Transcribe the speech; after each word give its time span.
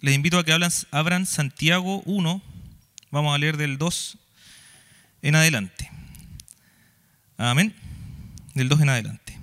les 0.00 0.14
invito 0.14 0.38
a 0.38 0.44
que 0.44 0.52
abran 0.90 1.26
Santiago 1.26 2.02
1, 2.04 2.42
vamos 3.10 3.34
a 3.34 3.38
leer 3.38 3.56
del 3.56 3.78
2 3.78 4.18
en 5.22 5.34
adelante. 5.34 5.90
Amén. 7.38 7.74
Del 8.54 8.68
2 8.68 8.82
en 8.82 8.88
adelante. 8.88 9.38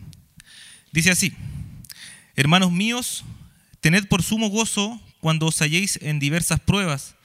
Dice 0.91 1.11
así, 1.11 1.33
hermanos 2.35 2.71
míos, 2.71 3.23
tened 3.81 4.07
por 4.07 4.21
sumo 4.21 4.49
gozo 4.49 5.01
cuando 5.19 5.47
os 5.47 5.61
halléis 5.61 5.97
en 6.01 6.19
diversas 6.19 6.59
pruebas, 6.59 7.15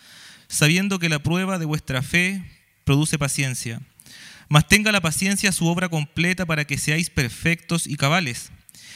sabiendo 0.48 0.98
que 0.98 1.08
la 1.08 1.18
prueba 1.18 1.58
de 1.58 1.66
vuestra 1.66 2.02
fe 2.02 2.42
produce 2.84 3.18
paciencia. 3.18 3.82
Mas 4.48 4.66
tenga 4.66 4.90
la 4.90 5.02
paciencia 5.02 5.52
su 5.52 5.66
obra 5.66 5.90
completa 5.90 6.46
para 6.46 6.64
que 6.64 6.78
seáis 6.78 7.10
perfectos 7.10 7.86
y 7.86 7.96
cabales, 7.96 8.50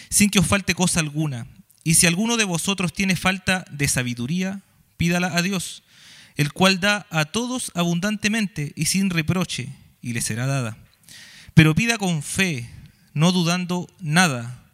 sin 0.09 0.31
que 0.31 0.39
os 0.39 0.47
falte 0.47 0.75
cosa 0.75 1.01
alguna. 1.01 1.47
Y 1.85 1.95
si 1.95 2.07
alguno 2.07 2.37
de 2.37 2.45
vosotros 2.45 2.93
tiene 2.93 3.17
falta 3.17 3.65
de 3.71 3.89
sabiduría, 3.89 4.61
pídala 4.97 5.37
a 5.37 5.43
Dios, 5.43 5.83
el 6.37 6.53
cual 6.53 6.81
da 6.81 7.07
a 7.11 7.25
todos 7.25 7.73
abundantemente 7.75 8.73
y 8.77 8.87
sin 8.87 9.11
reproche, 9.11 9.69
y 10.01 10.13
le 10.13 10.21
será 10.21 10.47
dada. 10.47 10.77
Pero 11.55 11.75
pida 11.75 11.99
con 11.99 12.23
fe, 12.23 12.69
no 13.15 13.33
dudando 13.33 13.89
nada, 14.01 14.65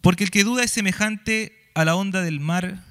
porque 0.00 0.24
el 0.24 0.30
que 0.30 0.44
duda 0.44 0.64
es 0.64 0.70
semejante 0.70 1.52
a 1.74 1.84
la 1.84 1.96
onda 1.96 2.22
del 2.22 2.40
mar 2.40 2.84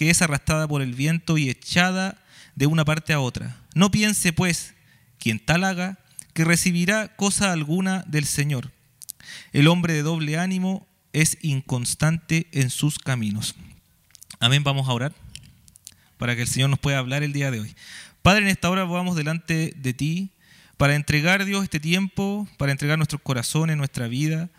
que 0.00 0.08
es 0.08 0.22
arrastrada 0.22 0.66
por 0.66 0.80
el 0.80 0.94
viento 0.94 1.36
y 1.36 1.50
echada 1.50 2.16
de 2.54 2.66
una 2.66 2.86
parte 2.86 3.12
a 3.12 3.20
otra. 3.20 3.58
No 3.74 3.90
piense, 3.90 4.32
pues, 4.32 4.72
quien 5.18 5.38
tal 5.38 5.62
haga, 5.62 5.98
que 6.32 6.44
recibirá 6.44 7.14
cosa 7.16 7.52
alguna 7.52 8.02
del 8.06 8.24
Señor. 8.24 8.70
El 9.52 9.68
hombre 9.68 9.92
de 9.92 10.02
doble 10.02 10.38
ánimo 10.38 10.86
es 11.12 11.38
inconstante 11.42 12.46
en 12.52 12.70
sus 12.70 12.98
caminos. 12.98 13.54
Amén, 14.38 14.64
vamos 14.64 14.88
a 14.88 14.92
orar 14.92 15.12
para 16.18 16.36
que 16.36 16.42
el 16.42 16.48
Señor 16.48 16.70
nos 16.70 16.78
pueda 16.78 16.98
hablar 16.98 17.22
el 17.22 17.32
día 17.32 17.50
de 17.50 17.60
hoy. 17.60 17.74
Padre, 18.22 18.42
en 18.42 18.48
esta 18.48 18.68
hora 18.70 18.84
vamos 18.84 19.16
delante 19.16 19.72
de 19.76 19.94
ti 19.94 20.30
para 20.76 20.94
entregar, 20.94 21.44
Dios, 21.44 21.64
este 21.64 21.80
tiempo, 21.80 22.48
para 22.58 22.72
entregar 22.72 22.98
nuestros 22.98 23.22
corazones, 23.22 23.76
nuestra 23.76 24.08
vida. 24.08 24.50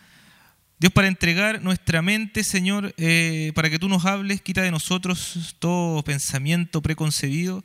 Dios, 0.79 0.91
para 0.91 1.07
entregar 1.07 1.61
nuestra 1.61 2.01
mente, 2.01 2.43
Señor, 2.43 2.93
eh, 2.97 3.51
para 3.53 3.69
que 3.69 3.79
tú 3.79 3.87
nos 3.87 4.05
hables, 4.05 4.41
quita 4.41 4.61
de 4.61 4.71
nosotros 4.71 5.55
todo 5.59 6.03
pensamiento 6.03 6.81
preconcebido 6.81 7.63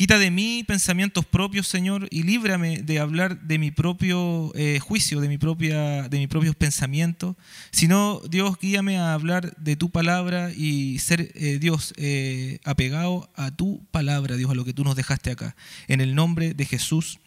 Quita 0.00 0.18
de 0.18 0.30
mí 0.30 0.64
pensamientos 0.66 1.26
propios, 1.26 1.68
Señor, 1.68 2.08
y 2.10 2.22
líbrame 2.22 2.78
de 2.78 3.00
hablar 3.00 3.38
de 3.42 3.58
mi 3.58 3.70
propio 3.70 4.50
eh, 4.54 4.78
juicio, 4.80 5.20
de, 5.20 5.28
mi 5.28 5.36
propia, 5.36 6.08
de 6.08 6.16
mis 6.16 6.26
propios 6.26 6.56
pensamientos. 6.56 7.36
Sino, 7.70 8.22
Dios, 8.30 8.56
guíame 8.58 8.96
a 8.96 9.12
hablar 9.12 9.54
de 9.58 9.76
tu 9.76 9.90
palabra 9.90 10.52
y 10.56 10.98
ser, 11.00 11.30
eh, 11.34 11.58
Dios, 11.60 11.92
eh, 11.98 12.60
apegado 12.64 13.30
a 13.36 13.50
tu 13.50 13.84
palabra, 13.90 14.36
Dios, 14.36 14.50
a 14.50 14.54
lo 14.54 14.64
que 14.64 14.72
tú 14.72 14.84
nos 14.84 14.96
dejaste 14.96 15.32
acá. 15.32 15.54
En 15.86 16.00
el 16.00 16.14
nombre 16.14 16.54
de 16.54 16.64
Jesús. 16.64 17.18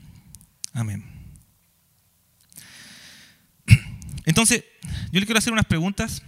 Amén. 0.74 1.06
Entonces, 4.26 4.64
yo 5.12 5.20
le 5.20 5.28
quiero 5.28 5.38
hacer 5.38 5.54
unas 5.54 5.68
preguntas. 5.68 6.24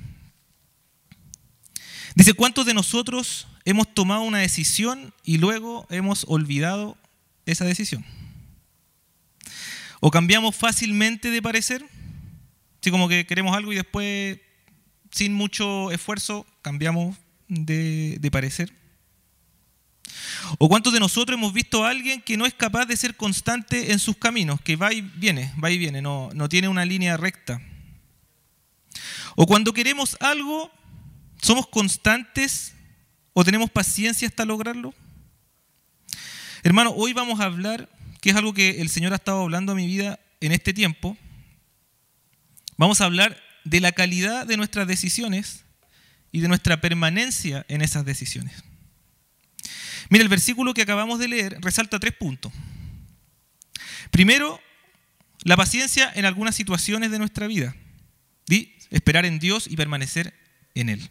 Dice, 2.13 2.35
¿cuántos 2.35 2.67
de 2.67 2.75
nosotros 2.75 3.47
hemos 3.65 3.91
tomado 3.93 4.21
una 4.21 4.39
decisión 4.39 5.13
y 5.23 5.39
luego 5.39 5.87
hemos 5.89 6.25
olvidado 6.27 6.97
esa 7.45 7.65
decisión. 7.65 8.05
O 9.99 10.11
cambiamos 10.11 10.55
fácilmente 10.55 11.31
de 11.31 11.41
parecer, 11.41 11.83
así 12.79 12.91
como 12.91 13.09
que 13.09 13.25
queremos 13.25 13.57
algo 13.57 13.73
y 13.73 13.75
después, 13.75 14.39
sin 15.11 15.33
mucho 15.33 15.91
esfuerzo, 15.91 16.45
cambiamos 16.61 17.17
de, 17.47 18.29
parecer. 18.31 18.71
¿O 20.59 20.69
cuántos 20.69 20.93
de 20.93 20.99
nosotros 20.99 21.37
hemos 21.37 21.53
visto 21.53 21.83
a 21.83 21.89
alguien 21.89 22.21
que 22.21 22.37
no 22.37 22.45
es 22.45 22.53
capaz 22.53 22.85
de 22.85 22.95
ser 22.95 23.15
constante 23.15 23.91
en 23.91 23.97
sus 23.97 24.15
caminos, 24.17 24.61
que 24.61 24.75
va 24.75 24.93
y 24.93 25.01
viene, 25.01 25.51
va 25.61 25.71
y 25.71 25.79
viene, 25.79 26.03
no, 26.03 26.29
no 26.35 26.47
tiene 26.49 26.67
una 26.67 26.85
línea 26.85 27.17
recta? 27.17 27.59
¿O 29.35 29.47
cuando 29.47 29.73
queremos 29.73 30.17
algo, 30.19 30.71
somos 31.41 31.67
constantes 31.67 32.74
¿O 33.37 33.43
tenemos 33.43 33.69
paciencia 33.69 34.29
hasta 34.29 34.45
lograrlo? 34.45 34.93
Hermano, 36.63 36.91
hoy 36.91 37.11
vamos 37.11 37.41
a 37.41 37.43
hablar, 37.43 37.89
que 38.21 38.29
es 38.29 38.35
algo 38.37 38.53
que 38.53 38.79
el 38.79 38.87
Señor 38.87 39.11
ha 39.11 39.17
estado 39.17 39.41
hablando 39.41 39.73
a 39.73 39.75
mi 39.75 39.85
vida 39.85 40.21
en 40.39 40.53
este 40.53 40.73
tiempo. 40.73 41.17
Vamos 42.77 43.01
a 43.01 43.05
hablar 43.05 43.37
de 43.65 43.81
la 43.81 43.91
calidad 43.91 44.47
de 44.47 44.55
nuestras 44.55 44.87
decisiones 44.87 45.65
y 46.31 46.39
de 46.39 46.47
nuestra 46.47 46.79
permanencia 46.79 47.65
en 47.67 47.81
esas 47.81 48.05
decisiones. 48.05 48.63
Mira, 50.09 50.23
el 50.23 50.29
versículo 50.29 50.73
que 50.73 50.83
acabamos 50.83 51.19
de 51.19 51.27
leer 51.27 51.57
resalta 51.59 51.99
tres 51.99 52.13
puntos. 52.13 52.53
Primero, 54.11 54.61
la 55.43 55.57
paciencia 55.57 56.09
en 56.15 56.23
algunas 56.23 56.55
situaciones 56.55 57.11
de 57.11 57.19
nuestra 57.19 57.47
vida. 57.47 57.75
Y 58.47 58.75
esperar 58.91 59.25
en 59.25 59.39
Dios 59.39 59.67
y 59.69 59.75
permanecer 59.75 60.33
en 60.73 60.87
Él. 60.87 61.09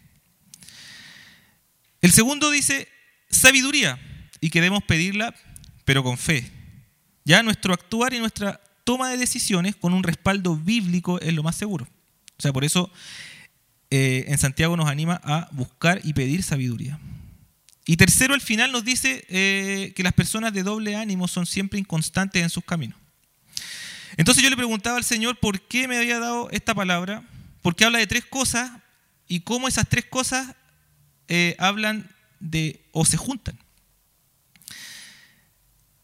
El 2.04 2.12
segundo 2.12 2.50
dice 2.50 2.86
sabiduría 3.30 3.98
y 4.38 4.50
queremos 4.50 4.84
pedirla, 4.84 5.34
pero 5.86 6.02
con 6.02 6.18
fe. 6.18 6.50
Ya 7.24 7.42
nuestro 7.42 7.72
actuar 7.72 8.12
y 8.12 8.18
nuestra 8.18 8.60
toma 8.84 9.08
de 9.08 9.16
decisiones 9.16 9.74
con 9.74 9.94
un 9.94 10.02
respaldo 10.02 10.54
bíblico 10.54 11.18
es 11.20 11.32
lo 11.32 11.42
más 11.42 11.56
seguro. 11.56 11.88
O 12.38 12.42
sea, 12.42 12.52
por 12.52 12.62
eso 12.62 12.92
eh, 13.88 14.26
en 14.28 14.36
Santiago 14.36 14.76
nos 14.76 14.90
anima 14.90 15.18
a 15.24 15.48
buscar 15.52 16.02
y 16.04 16.12
pedir 16.12 16.42
sabiduría. 16.42 17.00
Y 17.86 17.96
tercero, 17.96 18.34
al 18.34 18.42
final 18.42 18.70
nos 18.70 18.84
dice 18.84 19.24
eh, 19.30 19.94
que 19.96 20.02
las 20.02 20.12
personas 20.12 20.52
de 20.52 20.62
doble 20.62 20.96
ánimo 20.96 21.26
son 21.26 21.46
siempre 21.46 21.78
inconstantes 21.78 22.42
en 22.42 22.50
sus 22.50 22.66
caminos. 22.66 22.98
Entonces 24.18 24.44
yo 24.44 24.50
le 24.50 24.56
preguntaba 24.56 24.98
al 24.98 25.04
Señor 25.04 25.40
por 25.40 25.58
qué 25.62 25.88
me 25.88 25.96
había 25.96 26.18
dado 26.18 26.50
esta 26.50 26.74
palabra, 26.74 27.26
porque 27.62 27.86
habla 27.86 27.98
de 27.98 28.06
tres 28.06 28.26
cosas 28.26 28.70
y 29.26 29.40
cómo 29.40 29.68
esas 29.68 29.88
tres 29.88 30.04
cosas 30.04 30.54
eh, 31.28 31.56
hablan 31.58 32.10
de 32.40 32.84
o 32.92 33.04
se 33.04 33.16
juntan. 33.16 33.58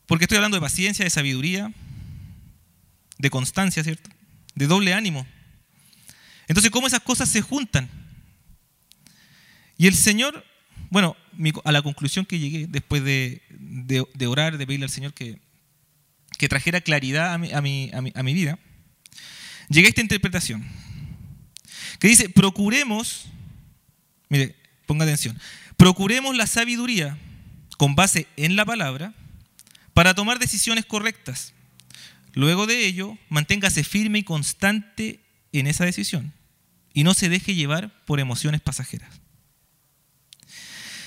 Porque 0.07 0.25
estoy 0.25 0.37
hablando 0.37 0.57
de 0.57 0.61
paciencia, 0.61 1.05
de 1.05 1.11
sabiduría, 1.11 1.73
de 3.19 3.31
constancia, 3.31 3.85
¿cierto? 3.85 4.11
De 4.55 4.67
doble 4.67 4.93
ánimo. 4.93 5.27
Entonces, 6.49 6.71
¿cómo 6.73 6.87
esas 6.87 7.03
cosas 7.03 7.29
se 7.29 7.43
juntan? 7.43 7.89
Y 9.79 9.87
el 9.87 9.95
Señor, 9.95 10.45
bueno, 10.91 11.17
a 11.65 11.73
la 11.73 11.83
conclusión 11.83 12.27
que 12.27 12.39
llegué 12.39 12.67
después 12.67 13.05
de, 13.05 13.41
orar, 14.27 14.59
de 14.59 14.67
pedirle 14.67 14.85
al 14.85 14.91
Señor 14.91 15.15
que, 15.15 15.39
que 16.39 16.49
trajera 16.49 16.81
claridad 16.81 17.33
a 17.33 17.39
mi, 17.39 17.53
a, 17.53 17.61
mi, 17.61 17.91
a 17.93 18.23
mi 18.23 18.35
vida, 18.35 18.59
llegué 19.69 19.87
a 19.87 19.91
esta 19.91 20.01
interpretación, 20.01 20.67
que 21.99 22.09
dice, 22.09 22.29
procuremos, 22.29 23.27
mire, 24.29 24.60
Ponga 24.91 25.05
atención. 25.05 25.39
Procuremos 25.77 26.37
la 26.37 26.49
sabiduría 26.49 27.17
con 27.79 27.95
base 27.95 28.27
en 28.37 28.57
la 28.57 28.65
palabra 28.65 29.15
para 29.95 30.15
tomar 30.15 30.41
decisiones 30.41 30.85
correctas. 30.85 31.55
Luego 32.33 32.67
de 32.67 32.87
ello, 32.87 33.17
manténgase 33.29 33.85
firme 33.85 34.19
y 34.19 34.25
constante 34.25 35.21
en 35.53 35.69
esa 35.69 35.85
decisión 35.85 36.33
y 36.93 37.05
no 37.05 37.15
se 37.15 37.29
deje 37.29 37.55
llevar 37.55 38.03
por 38.05 38.19
emociones 38.19 38.61
pasajeras. 38.63 39.21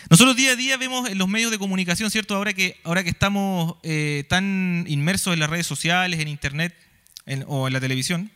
Nosotros 0.10 0.38
día 0.38 0.52
a 0.52 0.56
día 0.56 0.78
vemos 0.78 1.10
en 1.10 1.18
los 1.18 1.28
medios 1.28 1.52
de 1.52 1.60
comunicación, 1.60 2.10
¿cierto? 2.10 2.38
Ahora 2.38 2.54
que, 2.54 2.80
ahora 2.86 3.04
que 3.04 3.10
estamos 3.10 3.76
eh, 3.84 4.24
tan 4.30 4.86
inmersos 4.88 5.34
en 5.34 5.42
las 5.42 5.50
redes 5.50 5.68
sociales, 5.68 6.22
en 6.22 6.30
Internet 6.30 6.74
o 7.48 7.68
en 7.68 7.74
la 7.74 7.82
televisión, 7.82 8.32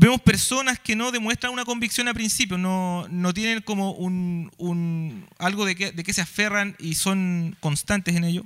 Vemos 0.00 0.20
personas 0.20 0.78
que 0.78 0.94
no 0.94 1.10
demuestran 1.10 1.52
una 1.52 1.64
convicción 1.64 2.06
a 2.06 2.14
principio, 2.14 2.56
no, 2.56 3.34
tienen 3.34 3.62
como 3.62 3.90
un, 3.94 5.26
algo 5.38 5.64
de 5.64 5.74
que, 5.74 5.90
de 5.90 6.04
que 6.04 6.12
se 6.12 6.20
aferran 6.20 6.76
y 6.78 6.94
son 6.94 7.56
constantes 7.58 8.14
en 8.14 8.22
ello. 8.22 8.44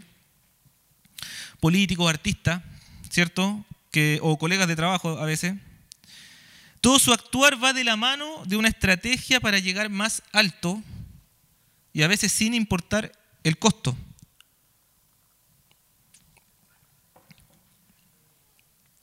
Políticos, 1.60 2.08
artistas, 2.08 2.62
¿cierto? 3.10 3.66
Que, 3.90 4.18
o 4.22 4.38
colegas 4.38 4.66
de 4.66 4.76
trabajo 4.76 5.18
a 5.18 5.26
veces. 5.26 5.56
Todo 6.80 6.98
su 6.98 7.12
actuar 7.12 7.62
va 7.62 7.74
de 7.74 7.84
la 7.84 7.96
mano 7.96 8.42
de 8.46 8.56
una 8.56 8.68
estrategia 8.68 9.38
para 9.38 9.58
llegar 9.58 9.90
más 9.90 10.22
alto 10.32 10.82
y 11.92 12.00
a 12.00 12.08
veces 12.08 12.32
sin 12.32 12.54
importar 12.54 13.12
el 13.44 13.58
costo. 13.58 13.94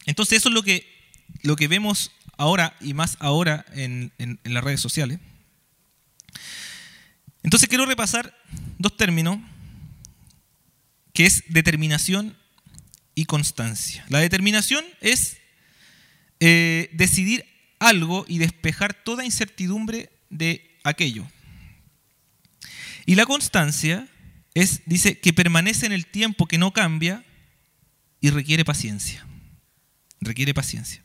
Entonces 0.07 0.39
eso 0.39 0.49
es 0.49 0.55
lo 0.55 0.63
que, 0.63 0.88
lo 1.41 1.55
que 1.55 1.67
vemos 1.67 2.11
ahora 2.37 2.75
y 2.79 2.93
más 2.93 3.17
ahora 3.19 3.65
en, 3.73 4.11
las 4.43 4.63
redes 4.63 4.81
sociales. 4.81 5.19
Entonces 7.43 7.69
quiero 7.69 7.85
repasar 7.85 8.35
dos 8.77 8.95
términos, 8.97 9.39
que 11.13 11.25
es 11.25 11.43
determinación 11.47 12.37
y 13.15 13.25
constancia. 13.25 14.05
La 14.09 14.19
determinación 14.19 14.85
es 15.01 15.37
eh, 16.39 16.89
decidir 16.93 17.45
algo 17.79 18.25
y 18.27 18.37
despejar 18.37 18.93
toda 18.93 19.25
incertidumbre 19.25 20.09
de 20.29 20.77
aquello. 20.83 21.27
Y 23.05 23.15
la 23.15 23.25
constancia 23.25 24.07
es, 24.53 24.81
dice, 24.85 25.19
que 25.19 25.33
permanece 25.33 25.85
en 25.85 25.93
el 25.93 26.05
tiempo, 26.05 26.45
que 26.45 26.57
no 26.57 26.73
cambia 26.73 27.25
y 28.21 28.29
requiere 28.29 28.63
paciencia. 28.63 29.25
Requiere 30.21 30.53
paciencia. 30.53 31.03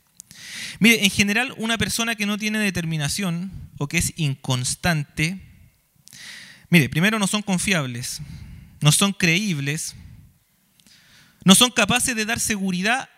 Mire, 0.79 1.03
en 1.03 1.09
general 1.09 1.53
una 1.57 1.77
persona 1.77 2.15
que 2.15 2.25
no 2.25 2.37
tiene 2.37 2.59
determinación 2.59 3.51
o 3.77 3.87
que 3.87 3.97
es 3.97 4.13
inconstante, 4.17 5.39
mire, 6.69 6.89
primero 6.89 7.19
no 7.19 7.27
son 7.27 7.41
confiables, 7.41 8.21
no 8.81 8.91
son 8.91 9.13
creíbles, 9.13 9.95
no 11.43 11.55
son 11.55 11.71
capaces 11.71 12.15
de 12.15 12.25
dar 12.25 12.39
seguridad 12.39 13.09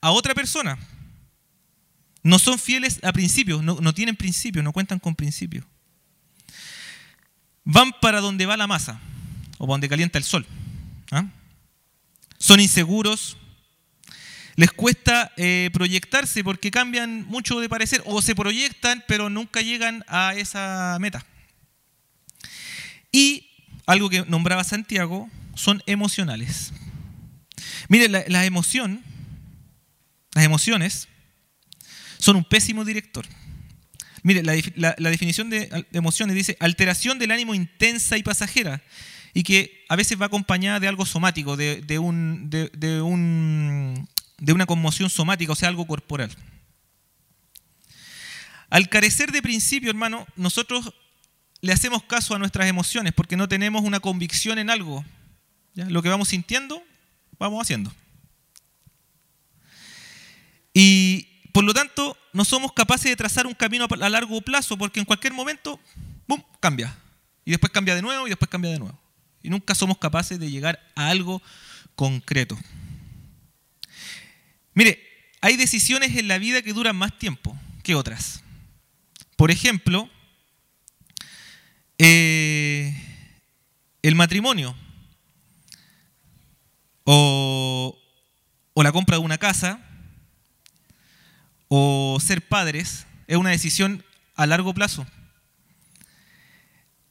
a 0.00 0.10
otra 0.10 0.34
persona, 0.34 0.78
no 2.22 2.38
son 2.38 2.58
fieles 2.58 3.00
a 3.02 3.12
principios, 3.12 3.62
no, 3.62 3.94
tienen 3.94 4.16
principios, 4.16 4.64
no 4.64 4.72
cuentan 4.72 4.98
con 4.98 5.14
principios. 5.14 5.64
Van 7.64 7.92
para 8.00 8.20
donde 8.20 8.46
va 8.46 8.56
la 8.56 8.66
masa 8.66 9.00
o 9.58 9.66
para 9.66 9.74
donde 9.74 9.88
calienta 9.88 10.18
el 10.18 10.24
sol. 10.24 10.46
¿ah? 11.10 11.26
Son 12.38 12.60
inseguros, 12.60 13.36
les 14.56 14.70
cuesta 14.70 15.32
eh, 15.36 15.70
proyectarse 15.72 16.44
porque 16.44 16.70
cambian 16.70 17.24
mucho 17.26 17.60
de 17.60 17.68
parecer 17.68 18.02
o 18.06 18.22
se 18.22 18.34
proyectan 18.34 19.04
pero 19.08 19.30
nunca 19.30 19.60
llegan 19.62 20.04
a 20.06 20.34
esa 20.34 20.96
meta. 21.00 21.24
Y 23.10 23.50
algo 23.86 24.10
que 24.10 24.24
nombraba 24.26 24.64
Santiago 24.64 25.28
son 25.54 25.82
emocionales. 25.86 26.72
Miren, 27.88 28.12
la, 28.12 28.44
emoción, 28.44 29.02
las 30.34 30.44
emociones 30.44 31.08
son 32.18 32.36
un 32.36 32.44
pésimo 32.44 32.84
director. 32.84 33.26
Mire, 34.22 34.42
la, 34.42 35.10
definición 35.10 35.50
de 35.50 35.86
emociones 35.92 36.34
dice 36.34 36.56
alteración 36.60 37.18
del 37.18 37.30
ánimo 37.30 37.54
intensa 37.54 38.16
y 38.16 38.22
pasajera 38.22 38.82
y 39.34 39.42
que 39.42 39.84
a 39.88 39.96
veces 39.96 40.18
va 40.20 40.26
acompañada 40.26 40.80
de 40.80 40.88
algo 40.88 41.04
somático, 41.04 41.56
de, 41.56 41.98
un, 41.98 42.48
de, 42.48 43.02
un, 43.02 44.08
de 44.38 44.52
una 44.52 44.66
conmoción 44.66 45.10
somática, 45.10 45.52
o 45.52 45.56
sea, 45.56 45.68
algo 45.68 45.86
corporal. 45.86 46.30
Al 48.70 48.88
carecer 48.88 49.30
de 49.30 49.42
principio, 49.42 49.90
hermano, 49.90 50.26
nosotros 50.36 50.92
le 51.60 51.72
hacemos 51.72 52.02
caso 52.02 52.34
a 52.34 52.38
nuestras 52.38 52.68
emociones 52.68 53.12
porque 53.12 53.36
no 53.36 53.48
tenemos 53.48 53.82
una 53.82 54.00
convicción 54.00 54.58
en 54.58 54.68
algo. 54.70 55.04
Lo 55.74 56.02
que 56.02 56.08
vamos 56.08 56.28
sintiendo, 56.28 56.82
vamos 57.38 57.62
haciendo. 57.62 57.94
Y 60.72 61.28
por 61.52 61.62
lo 61.62 61.72
tanto, 61.72 62.18
no 62.32 62.44
somos 62.44 62.72
capaces 62.72 63.04
de 63.04 63.16
trazar 63.16 63.46
un 63.46 63.54
camino 63.54 63.86
a 63.88 64.08
largo 64.08 64.40
plazo 64.40 64.76
porque 64.76 64.98
en 64.98 65.06
cualquier 65.06 65.32
momento, 65.32 65.78
¡bum!, 66.26 66.42
cambia. 66.60 66.96
Y 67.44 67.52
después 67.52 67.72
cambia 67.72 67.94
de 67.94 68.02
nuevo 68.02 68.26
y 68.26 68.30
después 68.30 68.50
cambia 68.50 68.72
de 68.72 68.80
nuevo. 68.80 68.98
Y 69.42 69.50
nunca 69.50 69.74
somos 69.74 69.98
capaces 69.98 70.40
de 70.40 70.50
llegar 70.50 70.80
a 70.96 71.10
algo 71.10 71.40
concreto. 71.94 72.58
Mire, 74.74 75.00
hay 75.40 75.56
decisiones 75.56 76.16
en 76.16 76.28
la 76.28 76.38
vida 76.38 76.62
que 76.62 76.72
duran 76.72 76.96
más 76.96 77.16
tiempo 77.18 77.56
que 77.82 77.94
otras. 77.94 78.42
Por 79.36 79.50
ejemplo, 79.50 80.08
eh, 81.98 82.94
el 84.02 84.14
matrimonio 84.16 84.76
o, 87.04 87.96
la 88.74 88.92
compra 88.92 89.16
de 89.16 89.24
una 89.24 89.38
casa 89.38 89.80
o 91.68 92.18
ser 92.20 92.42
padres 92.42 93.06
es 93.26 93.36
una 93.36 93.50
decisión 93.50 94.04
a 94.34 94.46
largo 94.46 94.74
plazo. 94.74 95.06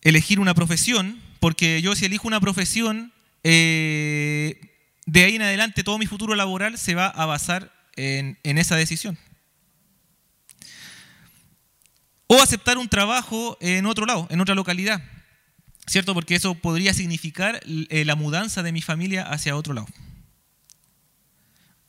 Elegir 0.01 0.39
una 0.39 0.53
profesión, 0.53 1.21
porque 1.39 1.81
yo 1.81 1.95
si 1.95 2.05
elijo 2.05 2.27
una 2.27 2.41
profesión, 2.41 3.13
eh, 3.43 4.72
de 5.05 5.23
ahí 5.23 5.35
en 5.35 5.41
adelante 5.41 5.83
todo 5.83 5.97
mi 5.97 6.05
futuro 6.05 6.35
laboral 6.35 6.77
se 6.77 6.95
va 6.95 7.07
a 7.07 7.25
basar 7.25 7.73
en, 7.95 8.37
esa 8.43 8.75
decisión. 8.75 9.17
O 12.27 12.41
aceptar 12.41 12.77
un 12.77 12.87
trabajo 12.87 13.57
en 13.61 13.85
otro 13.85 14.05
lado, 14.05 14.27
en 14.31 14.39
otra 14.41 14.55
localidad. 14.55 15.03
¿Cierto? 15.85 16.13
Porque 16.13 16.35
eso 16.35 16.55
podría 16.55 16.93
significar 16.93 17.61
eh, 17.65 18.05
la 18.05 18.15
mudanza 18.15 18.63
de 18.63 18.71
mi 18.71 18.81
familia 18.81 19.23
hacia 19.23 19.57
otro 19.57 19.73
lado. 19.73 19.87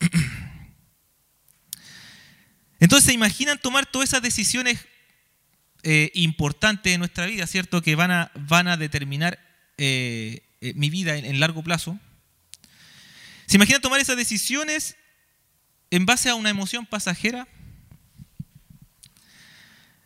Entonces, 2.80 3.06
¿se 3.06 3.12
imaginan 3.12 3.60
tomar 3.60 3.86
todas 3.86 4.08
esas 4.08 4.22
decisiones 4.22 4.84
eh, 5.84 6.10
importantes 6.14 6.92
en 6.92 6.98
nuestra 6.98 7.26
vida, 7.26 7.46
¿cierto? 7.46 7.82
Que 7.82 7.94
van 7.94 8.10
a, 8.10 8.32
van 8.34 8.66
a 8.66 8.76
determinar 8.76 9.38
eh, 9.78 10.42
mi 10.74 10.90
vida 10.90 11.16
en 11.16 11.38
largo 11.38 11.62
plazo. 11.62 12.00
¿Se 13.46 13.56
imagina 13.56 13.80
tomar 13.80 14.00
esas 14.00 14.16
decisiones 14.16 14.96
en 15.90 16.06
base 16.06 16.28
a 16.28 16.34
una 16.34 16.50
emoción 16.50 16.86
pasajera? 16.86 17.46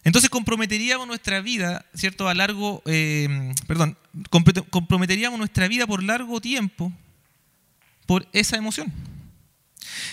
Entonces 0.05 0.31
comprometeríamos 0.31 1.07
nuestra 1.07 1.41
vida, 1.41 1.85
¿cierto? 1.95 2.29
A 2.29 2.35
largo, 2.35 2.83
eh, 2.87 3.53
perdón, 3.67 3.99
comprometeríamos 4.71 5.39
nuestra 5.39 5.69
vida 5.69 5.87
por 5.87 6.03
largo 6.03 6.41
tiempo 6.41 6.93
por 8.07 8.27
esa 8.33 8.57
emoción. 8.57 8.93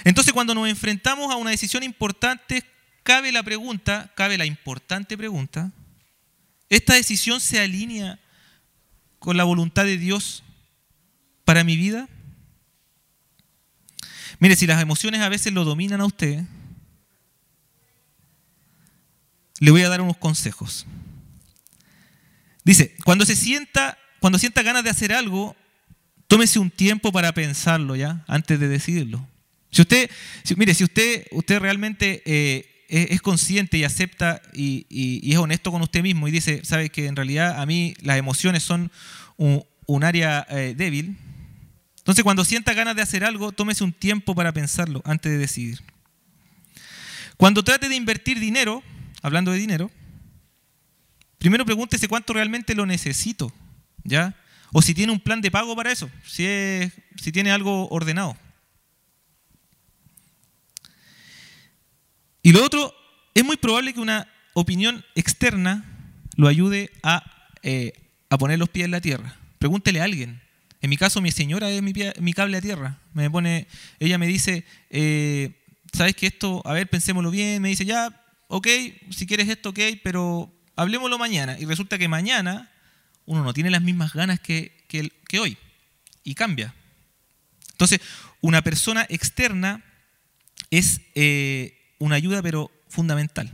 Entonces 0.03 0.33
cuando 0.33 0.53
nos 0.53 0.67
enfrentamos 0.67 1.31
a 1.31 1.37
una 1.37 1.51
decisión 1.51 1.81
importante, 1.83 2.63
cabe 3.03 3.31
la 3.31 3.41
pregunta, 3.41 4.11
cabe 4.15 4.37
la 4.37 4.45
importante 4.45 5.17
pregunta, 5.17 5.71
¿esta 6.69 6.95
decisión 6.95 7.39
se 7.39 7.59
alinea 7.59 8.19
con 9.19 9.37
la 9.37 9.45
voluntad 9.45 9.85
de 9.85 9.97
Dios 9.97 10.43
para 11.45 11.63
mi 11.63 11.77
vida? 11.77 12.09
Mire, 14.39 14.55
si 14.55 14.67
las 14.67 14.81
emociones 14.81 15.21
a 15.21 15.29
veces 15.29 15.53
lo 15.53 15.63
dominan 15.63 16.01
a 16.01 16.05
usted, 16.05 16.43
le 19.59 19.71
voy 19.71 19.81
a 19.81 19.89
dar 19.89 20.01
unos 20.01 20.17
consejos. 20.17 20.85
Dice, 22.63 22.95
cuando 23.03 23.25
se 23.25 23.35
sienta, 23.35 23.97
cuando 24.19 24.39
sienta 24.39 24.63
ganas 24.63 24.83
de 24.83 24.89
hacer 24.89 25.13
algo, 25.13 25.55
tómese 26.27 26.59
un 26.59 26.71
tiempo 26.71 27.11
para 27.11 27.33
pensarlo 27.33 27.95
ya, 27.95 28.25
antes 28.27 28.59
de 28.59 28.67
decidirlo. 28.67 29.27
Si 29.71 29.81
usted, 29.81 30.09
mire, 30.55 30.73
si 30.73 30.83
usted, 30.83 31.27
usted 31.31 31.59
realmente 31.59 32.23
eh, 32.25 32.75
es, 32.87 33.21
consciente 33.21 33.77
y 33.77 33.83
acepta 33.83 34.41
y, 34.53 35.31
es 35.31 35.37
honesto 35.37 35.71
con 35.71 35.81
usted 35.81 36.01
mismo 36.01 36.27
y 36.27 36.31
dice, 36.31 36.63
sabe 36.63 36.89
que 36.89 37.07
en 37.07 37.15
realidad 37.15 37.61
a 37.61 37.65
mí 37.65 37.93
las 38.01 38.17
emociones 38.17 38.63
son 38.63 38.91
un, 39.37 40.03
área 40.03 40.45
eh, 40.49 40.73
débil, 40.77 41.17
entonces, 42.05 42.23
cuando 42.23 42.45
sienta 42.45 42.75
ganas 42.75 42.95
de 42.95 43.01
hacer 43.01 43.23
algo, 43.23 43.51
tómese 43.51 43.83
un 43.83 43.91
tiempo 43.91 44.35
para 44.35 44.53
pensarlo 44.53 45.01
antes 45.05 45.31
de 45.31 45.39
decidir. 45.39 45.81
Cuando 47.35 47.63
trate 47.63 47.89
de 47.89 47.95
invertir 47.95 48.39
dinero, 48.39 48.83
hablando 49.23 49.51
de 49.51 49.57
dinero, 49.57 49.89
primero 51.39 51.65
pregúntese 51.65 52.07
cuánto 52.07 52.33
realmente 52.33 52.75
lo 52.75 52.85
necesito, 52.85 53.51
¿ya? 54.03 54.35
O 54.71 54.83
si 54.83 54.93
tiene 54.93 55.13
un 55.13 55.19
plan 55.19 55.41
de 55.41 55.49
pago 55.49 55.75
para 55.75 55.91
eso, 55.91 56.07
si, 56.23 56.45
si 57.15 57.31
tiene 57.31 57.49
algo 57.49 57.89
ordenado. 57.89 58.37
Y 62.43 62.51
lo 62.51 62.63
otro, 62.63 62.93
es 63.33 63.43
muy 63.43 63.57
probable 63.57 63.95
que 63.95 63.99
una 63.99 64.31
opinión 64.53 65.03
externa 65.15 65.83
lo 66.35 66.47
ayude 66.47 66.91
a, 67.01 67.49
eh, 67.63 67.93
a 68.29 68.37
poner 68.37 68.59
los 68.59 68.69
pies 68.69 68.85
en 68.85 68.91
la 68.91 69.01
tierra. 69.01 69.39
Pregúntele 69.57 70.01
a 70.01 70.03
alguien, 70.03 70.44
en 70.85 70.89
mi 70.89 70.97
caso, 70.97 71.19
mi 71.19 71.31
señora 71.31 71.71
es 71.71 71.81
mi, 71.81 72.33
cable 72.33 72.57
a 72.57 72.61
tierra. 72.61 72.99
Me 73.15 73.27
pone, 73.27 73.67
ella 73.97 74.19
me 74.19 74.27
dice, 74.27 74.65
eh, 74.91 75.59
¿sabes 75.91 76.15
que 76.15 76.27
esto? 76.27 76.61
A 76.63 76.73
ver, 76.73 76.87
pensémoslo 76.87 77.31
bien. 77.31 77.59
Me 77.59 77.69
dice, 77.69 77.85
ya, 77.85 78.23
ok, 78.49 78.67
si 79.09 79.25
quieres 79.25 79.49
esto, 79.49 79.69
ok, 79.69 79.79
pero 80.03 80.53
hablemoslo 80.75 81.17
mañana. 81.17 81.57
Y 81.57 81.65
resulta 81.65 81.97
que 81.97 82.07
mañana 82.07 82.71
uno 83.25 83.43
no 83.43 83.51
tiene 83.51 83.71
las 83.71 83.81
mismas 83.81 84.13
ganas 84.13 84.39
que, 84.39 84.85
hoy. 85.41 85.57
Y 86.23 86.35
cambia. 86.35 86.75
Entonces, 87.71 87.99
una 88.41 88.61
persona 88.61 89.07
externa 89.09 89.83
es 90.69 91.01
eh, 91.15 91.95
una 91.97 92.17
ayuda, 92.17 92.43
pero 92.43 92.69
fundamental. 92.89 93.51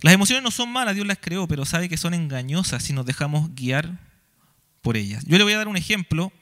Las 0.00 0.14
emociones 0.14 0.42
no 0.42 0.50
son 0.50 0.72
malas, 0.72 0.94
Dios 0.94 1.06
las 1.06 1.18
creó, 1.18 1.46
pero 1.46 1.66
sabe 1.66 1.90
que 1.90 1.98
son 1.98 2.14
engañosas 2.14 2.82
si 2.82 2.94
nos 2.94 3.04
dejamos 3.04 3.54
guiar 3.54 4.05
por 4.86 4.96
ellas. 4.96 5.24
Yo 5.26 5.36
le 5.36 5.42
voy 5.42 5.52
a 5.52 5.56
dar 5.56 5.66
un 5.66 5.76
ejemplo. 5.76 6.32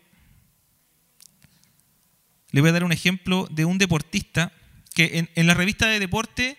Le 2.51 2.61
voy 2.61 2.69
a 2.69 2.75
dar 2.75 2.85
un 2.85 2.93
ejemplo 2.93 3.49
de 3.51 3.65
un 3.65 3.79
deportista 3.79 4.53
que 4.93 5.27
en, 5.35 5.47
la 5.47 5.55
revista 5.55 5.87
de 5.87 5.99
deporte 5.99 6.59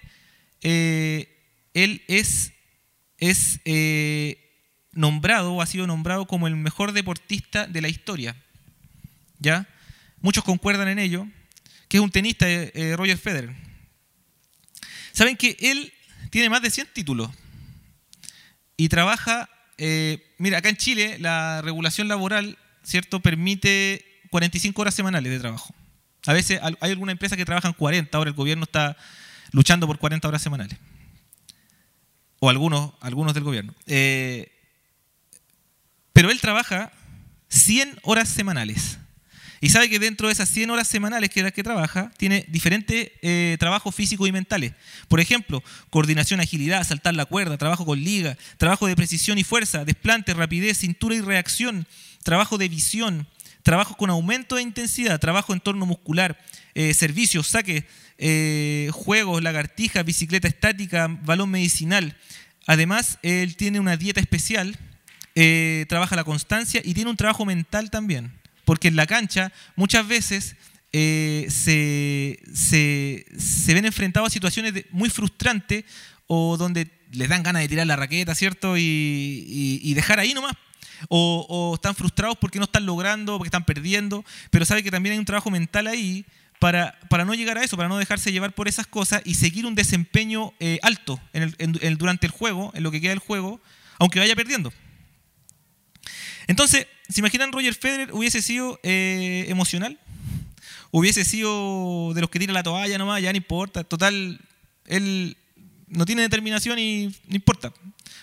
eh, 0.64 1.30
él 1.76 2.02
es, 2.08 2.54
es 3.20 3.60
eh, 3.66 4.52
nombrado 4.94 5.54
o 5.54 5.62
ha 5.62 5.68
sido 5.68 5.86
nombrado 5.86 6.26
como 6.26 6.48
el 6.48 6.56
mejor 6.56 6.92
deportista 6.92 7.68
de 7.68 7.82
la 7.82 7.88
historia. 7.88 8.36
¿Ya? 9.38 9.70
Muchos 10.22 10.44
concuerdan 10.44 10.88
en 10.88 10.98
ello, 10.98 11.28
que 11.88 11.98
es 11.98 12.02
un 12.02 12.10
tenista, 12.10 12.48
eh, 12.50 12.96
Roger 12.98 13.20
Federer. 13.20 13.56
Saben 15.12 15.38
que 15.38 15.56
él 15.60 15.94
tiene 16.32 16.50
más 16.50 16.64
de 16.64 16.72
100 16.72 16.88
títulos 16.96 17.30
y 18.76 18.90
trabaja 18.90 19.52
eh, 19.78 20.34
mira, 20.38 20.60
acá 20.60 20.70
en 20.70 20.78
Chile 20.78 21.18
la 21.20 21.62
regulación 21.62 22.08
laboral, 22.08 22.58
¿cierto?, 22.84 23.20
permite 23.20 24.06
45 24.32 24.82
horas 24.82 24.96
semanales 24.96 25.32
de 25.32 25.40
trabajo. 25.40 25.74
A 26.26 26.34
veces 26.34 26.60
hay 26.62 26.92
alguna 26.92 27.12
empresa 27.12 27.38
que 27.38 27.46
trabajan 27.46 27.74
40, 27.74 28.18
ahora 28.18 28.30
el 28.30 28.36
gobierno 28.36 28.64
está 28.64 28.98
luchando 29.52 29.88
por 29.88 30.00
40 30.00 30.28
horas 30.28 30.42
semanales. 30.42 30.78
O 32.40 32.50
algunos, 32.50 32.94
algunos 33.00 33.34
del 33.34 33.44
gobierno. 33.44 33.74
Eh, 33.86 34.52
pero 36.14 36.32
él 36.32 36.40
trabaja 36.42 36.92
100 37.50 38.00
horas 38.04 38.30
semanales. 38.30 38.98
Y 39.66 39.70
sabe 39.70 39.90
que 39.90 39.98
dentro 39.98 40.28
de 40.28 40.34
esas 40.34 40.48
100 40.50 40.70
horas 40.70 40.88
semanales 40.88 41.32
que, 41.32 41.52
que 41.52 41.64
trabaja, 41.64 42.12
tiene 42.18 42.46
diferentes 42.50 43.10
eh, 43.24 43.58
trabajos 43.60 43.96
físicos 43.96 44.30
y 44.30 44.32
mentales. 44.32 44.74
Por 45.08 45.20
ejemplo, 45.20 45.64
coordinación, 45.90 46.40
agilidad, 46.40 46.84
saltar 46.84 47.16
la 47.16 47.26
cuerda, 47.26 47.58
trabajo 47.58 47.84
con 47.84 48.00
liga, 48.00 48.38
trabajo 48.60 48.86
de 48.86 48.96
precisión 48.96 49.40
y 49.40 49.44
fuerza, 49.44 49.84
desplante, 49.84 50.36
rapidez, 50.36 50.78
cintura 50.78 51.16
y 51.16 51.22
reacción, 51.22 51.88
trabajo 52.22 52.60
de 52.60 52.70
visión, 52.70 53.28
trabajo 53.64 53.98
con 53.98 54.12
aumento 54.12 54.58
de 54.58 54.62
intensidad, 54.62 55.20
trabajo 55.20 55.52
en 55.52 55.60
torno 55.60 55.88
muscular, 55.88 56.40
eh, 56.76 56.94
servicios, 56.94 57.48
saques, 57.48 57.86
eh, 58.20 58.92
juegos, 58.94 59.42
lagartijas, 59.42 60.06
bicicleta 60.06 60.48
estática, 60.48 61.08
balón 61.08 61.50
medicinal. 61.50 62.16
Además, 62.68 63.18
él 63.24 63.56
tiene 63.56 63.80
una 63.80 63.98
dieta 63.98 64.20
especial, 64.20 64.78
trabaja 65.88 66.16
la 66.16 66.24
constancia 66.24 66.84
y 66.86 66.94
tiene 66.94 67.10
un 67.10 67.18
trabajo 67.18 67.46
mental 67.46 67.90
también 67.90 68.45
porque 68.66 68.90
en 68.90 68.96
la 68.96 69.06
cancha 69.06 69.54
muchas 69.76 70.08
veces 70.08 70.56
eh, 70.98 71.48
se, 72.54 73.74
ven 73.74 73.86
enfrentados 73.86 74.28
a 74.28 74.30
situaciones 74.30 74.74
muy 74.92 75.10
frustrantes 75.10 75.84
o 76.28 76.56
donde 76.58 76.90
les 77.12 77.28
dan 77.28 77.44
ganas 77.44 77.62
de 77.62 77.68
tirar 77.68 77.86
la 77.86 77.98
raqueta, 77.98 78.34
¿cierto? 78.34 78.76
Y, 78.78 79.94
dejar 79.94 80.20
ahí 80.20 80.34
nomás. 80.34 80.54
O, 81.10 81.74
están 81.76 81.96
frustrados 81.96 82.38
porque 82.38 82.60
no 82.60 82.66
están 82.66 82.86
logrando, 82.86 83.38
porque 83.38 83.50
están 83.50 83.66
perdiendo, 83.66 84.24
pero 84.52 84.66
sabe 84.66 84.84
que 84.84 84.92
también 84.92 85.14
hay 85.14 85.20
un 85.20 85.26
trabajo 85.26 85.52
mental 85.52 85.88
ahí 85.88 86.26
para, 86.60 86.98
para 87.10 87.26
no 87.26 87.34
llegar 87.34 87.58
a 87.58 87.64
eso, 87.64 87.76
para 87.76 87.90
no 87.90 87.98
dejarse 87.98 88.32
llevar 88.32 88.54
por 88.54 88.70
esas 88.70 88.88
cosas 88.88 89.22
y 89.26 89.36
seguir 89.36 89.66
un 89.66 89.76
desempeño 89.76 90.54
eh, 90.62 90.80
alto 90.82 91.20
durante 91.98 92.26
el 92.26 92.32
juego, 92.32 92.72
en 92.74 92.84
lo 92.84 92.92
que 92.92 93.02
queda 93.02 93.10
del 93.10 93.20
juego, 93.20 93.60
aunque 94.00 94.20
vaya 94.20 94.36
perdiendo. 94.36 94.72
Entonces, 96.48 96.88
¿se 97.10 97.20
imaginan 97.20 97.52
Roger 97.52 97.74
Federer 97.74 98.14
hubiese 98.14 98.42
sido 98.42 98.80
eh, 98.84 99.46
emocional? 99.48 100.00
Hubiese 100.92 101.26
sido 101.26 102.14
de 102.14 102.22
los 102.22 102.30
que 102.30 102.40
tiran 102.40 102.54
la 102.54 102.64
toalla 102.64 102.98
nomás, 102.98 103.22
ya 103.22 103.32
no 103.32 103.38
importa. 103.38 103.84
Total, 103.84 104.40
él 104.86 105.38
no 105.88 106.06
tiene 106.06 106.22
determinación 106.22 106.80
y 106.80 107.08
no 107.28 107.36
importa. 107.36 107.74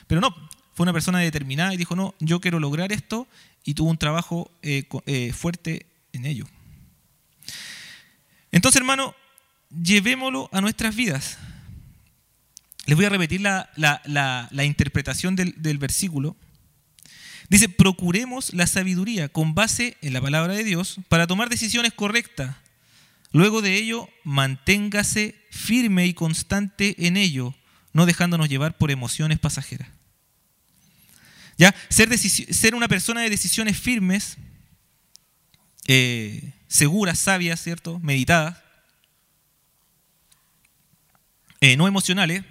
Pero 0.06 0.20
no, 0.20 0.34
fue 0.74 0.84
una 0.84 0.92
persona 0.92 1.18
determinada 1.18 1.74
y 1.74 1.76
dijo, 1.76 1.94
no, 1.96 2.14
yo 2.18 2.40
quiero 2.40 2.58
lograr 2.58 2.92
esto 2.92 3.26
y 3.64 3.74
tuvo 3.74 3.90
un 3.90 3.98
trabajo 3.98 4.50
eh, 4.62 4.84
eh, 5.06 5.32
fuerte 5.32 5.86
en 6.12 6.26
ello. 6.26 6.46
Entonces, 8.50 8.80
hermano, 8.80 9.14
llevémoslo 9.70 10.48
a 10.52 10.60
nuestras 10.60 10.96
vidas. 10.96 11.38
Les 12.86 12.96
voy 12.96 13.04
a 13.04 13.10
repetir 13.10 13.40
la, 13.40 14.48
interpretación 14.64 15.36
del 15.36 15.78
versículo. 15.78 16.36
Dice, 17.52 17.68
procuremos 17.68 18.54
la 18.54 18.66
sabiduría 18.66 19.28
con 19.28 19.54
base 19.54 19.99
en 20.00 20.14
la 20.14 20.23
palabra 20.23 20.54
de 20.54 20.64
Dios 20.64 20.97
para 21.11 21.26
tomar 21.26 21.50
decisiones 21.50 21.92
correctas. 21.92 22.56
Luego 23.30 23.61
de 23.61 23.75
ello, 23.75 24.09
manténgase 24.25 25.38
firme 25.50 26.06
y 26.06 26.14
constante 26.14 27.06
en 27.06 27.18
ello, 27.18 27.54
no 27.92 28.06
dejándonos 28.06 28.49
llevar 28.49 28.78
por 28.78 28.90
emociones 28.90 29.38
pasajeras. 29.38 29.87
¿Ya? 31.59 31.75
Ser, 31.90 32.16
ser 32.16 32.75
una 32.75 32.88
persona 32.88 33.21
de 33.21 33.28
decisiones 33.28 33.78
firmes, 33.78 34.38
eh, 35.88 36.54
seguras, 36.68 37.18
sabias, 37.18 37.62
¿cierto? 37.62 37.99
Meditadas, 37.99 38.56
eh, 41.61 41.76
no 41.76 41.87
emocionales, 41.87 42.44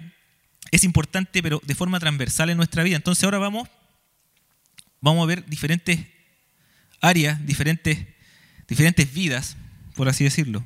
es 0.70 0.84
importante, 0.84 1.42
pero 1.42 1.60
de 1.64 1.74
forma 1.74 1.98
transversal 1.98 2.50
en 2.50 2.56
nuestra 2.56 2.84
vida. 2.84 2.94
Entonces 2.94 3.24
ahora 3.24 3.38
vamos 3.38 3.68
vamos 5.02 5.22
a 5.22 5.26
ver 5.26 5.44
diferentes 5.44 6.00
áreas, 7.02 7.44
diferentes, 7.44 8.06
diferentes 8.66 9.12
vidas, 9.12 9.58
por 9.94 10.08
así 10.08 10.24
decirlo. 10.24 10.64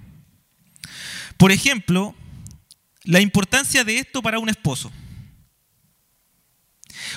Por 1.36 1.50
ejemplo, 1.50 2.14
la 3.02 3.20
importancia 3.20 3.82
de 3.82 3.98
esto 3.98 4.22
para 4.22 4.38
un 4.38 4.48
esposo. 4.48 4.92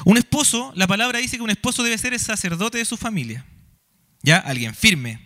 Un 0.05 0.17
esposo, 0.17 0.71
la 0.75 0.87
palabra 0.87 1.19
dice 1.19 1.37
que 1.37 1.43
un 1.43 1.49
esposo 1.49 1.83
debe 1.83 1.97
ser 1.97 2.13
el 2.13 2.19
sacerdote 2.19 2.79
de 2.79 2.85
su 2.85 2.97
familia. 2.97 3.45
¿Ya? 4.23 4.37
Alguien 4.37 4.73
firme, 4.73 5.19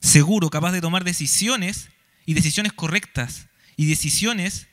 seguro, 0.00 0.50
capaz 0.50 0.72
de 0.72 0.80
tomar 0.80 1.04
decisiones 1.04 1.88
y 2.26 2.34
decisiones 2.34 2.72
correctas 2.72 3.48
y 3.76 3.86
decisiones 3.86 4.68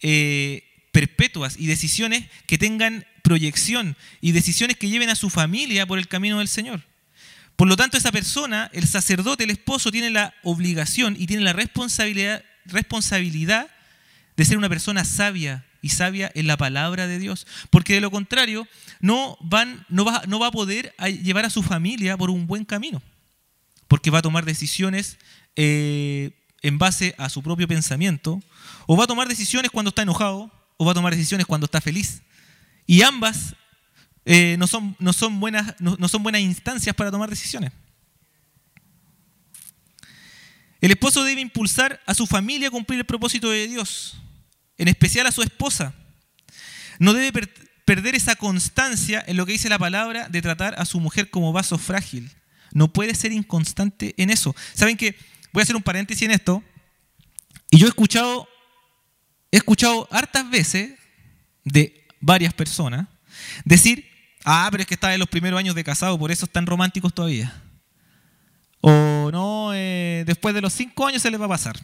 eh, 0.00 0.64
perpetuas 0.92 1.56
y 1.58 1.66
decisiones 1.66 2.24
que 2.46 2.58
tengan 2.58 3.06
proyección 3.26 3.96
y 4.20 4.30
decisiones 4.30 4.76
que 4.76 4.88
lleven 4.88 5.10
a 5.10 5.16
su 5.16 5.30
familia 5.30 5.84
por 5.84 5.98
el 5.98 6.06
camino 6.06 6.38
del 6.38 6.46
Señor. 6.46 6.84
Por 7.56 7.66
lo 7.66 7.76
tanto, 7.76 7.96
esa 7.96 8.12
persona, 8.12 8.70
el 8.72 8.86
sacerdote, 8.86 9.42
el 9.42 9.50
esposo, 9.50 9.90
tiene 9.90 10.10
la 10.10 10.32
obligación 10.44 11.16
y 11.18 11.26
tiene 11.26 11.42
la 11.42 11.52
responsabilidad, 11.52 12.44
responsabilidad 12.66 13.68
de 14.36 14.44
ser 14.44 14.58
una 14.58 14.68
persona 14.68 15.04
sabia 15.04 15.66
y 15.82 15.88
sabia 15.88 16.30
en 16.36 16.46
la 16.46 16.56
palabra 16.56 17.08
de 17.08 17.18
Dios. 17.18 17.48
Porque 17.70 17.94
de 17.94 18.00
lo 18.00 18.12
contrario, 18.12 18.68
no, 19.00 19.36
van, 19.40 19.84
no, 19.88 20.04
va, 20.04 20.22
no 20.28 20.38
va 20.38 20.48
a 20.48 20.52
poder 20.52 20.94
llevar 21.24 21.46
a 21.46 21.50
su 21.50 21.64
familia 21.64 22.16
por 22.16 22.30
un 22.30 22.46
buen 22.46 22.64
camino. 22.64 23.02
Porque 23.88 24.10
va 24.10 24.20
a 24.20 24.22
tomar 24.22 24.44
decisiones 24.44 25.18
eh, 25.56 26.30
en 26.62 26.78
base 26.78 27.16
a 27.18 27.28
su 27.28 27.42
propio 27.42 27.66
pensamiento, 27.66 28.40
o 28.86 28.96
va 28.96 29.04
a 29.04 29.08
tomar 29.08 29.26
decisiones 29.26 29.72
cuando 29.72 29.88
está 29.88 30.02
enojado, 30.02 30.52
o 30.76 30.84
va 30.84 30.92
a 30.92 30.94
tomar 30.94 31.12
decisiones 31.12 31.44
cuando 31.46 31.64
está 31.64 31.80
feliz. 31.80 32.22
Y 32.86 33.02
ambas 33.02 33.54
eh, 34.24 34.56
no, 34.58 34.66
son, 34.66 34.96
no, 34.98 35.12
son 35.12 35.40
buenas, 35.40 35.74
no, 35.80 36.08
son 36.08 36.22
buenas 36.22 36.40
instancias 36.40 36.94
para 36.94 37.10
tomar 37.10 37.30
decisiones. 37.30 37.72
El 40.80 40.90
esposo 40.90 41.24
debe 41.24 41.40
impulsar 41.40 42.00
a 42.06 42.14
su 42.14 42.26
familia 42.26 42.68
a 42.68 42.70
cumplir 42.70 43.00
el 43.00 43.06
propósito 43.06 43.50
de 43.50 43.66
Dios, 43.66 44.18
en 44.78 44.88
especial 44.88 45.26
a 45.26 45.32
su 45.32 45.42
esposa. 45.42 45.94
No 46.98 47.12
debe 47.12 47.48
perder 47.84 48.14
esa 48.14 48.36
constancia 48.36 49.24
en 49.26 49.36
lo 49.36 49.46
que 49.46 49.52
dice 49.52 49.68
la 49.68 49.78
palabra 49.78 50.28
de 50.28 50.42
tratar 50.42 50.74
a 50.78 50.84
su 50.84 51.00
mujer 51.00 51.30
como 51.30 51.52
vaso 51.52 51.78
frágil. 51.78 52.30
No 52.72 52.92
puede 52.92 53.14
ser 53.14 53.32
inconstante 53.32 54.14
en 54.18 54.30
eso. 54.30 54.54
¿Saben 54.74 54.96
que 54.96 55.16
Voy 55.56 55.62
a 55.62 55.64
hacer 55.64 55.76
un 55.76 55.82
paréntesis 55.82 56.20
en 56.20 56.32
esto. 56.32 56.62
Y 57.70 57.78
yo 57.78 57.86
he 57.86 57.88
escuchado 57.88 58.46
he 59.50 59.56
escuchado 59.56 60.06
hartas 60.10 60.50
veces 60.50 60.98
de 61.64 62.05
varias 62.26 62.52
personas 62.52 63.06
decir, 63.64 64.04
ah, 64.44 64.68
pero 64.70 64.82
es 64.82 64.86
que 64.86 64.94
está 64.94 65.14
en 65.14 65.20
los 65.20 65.28
primeros 65.28 65.58
años 65.58 65.74
de 65.74 65.84
casado, 65.84 66.18
por 66.18 66.30
eso 66.30 66.44
están 66.44 66.66
románticos 66.66 67.14
todavía. 67.14 67.62
O 68.80 69.30
no, 69.32 69.70
eh, 69.72 70.24
después 70.26 70.54
de 70.54 70.60
los 70.60 70.72
cinco 70.72 71.06
años 71.06 71.22
se 71.22 71.30
les 71.30 71.40
va 71.40 71.46
a 71.46 71.50
pasar. 71.50 71.76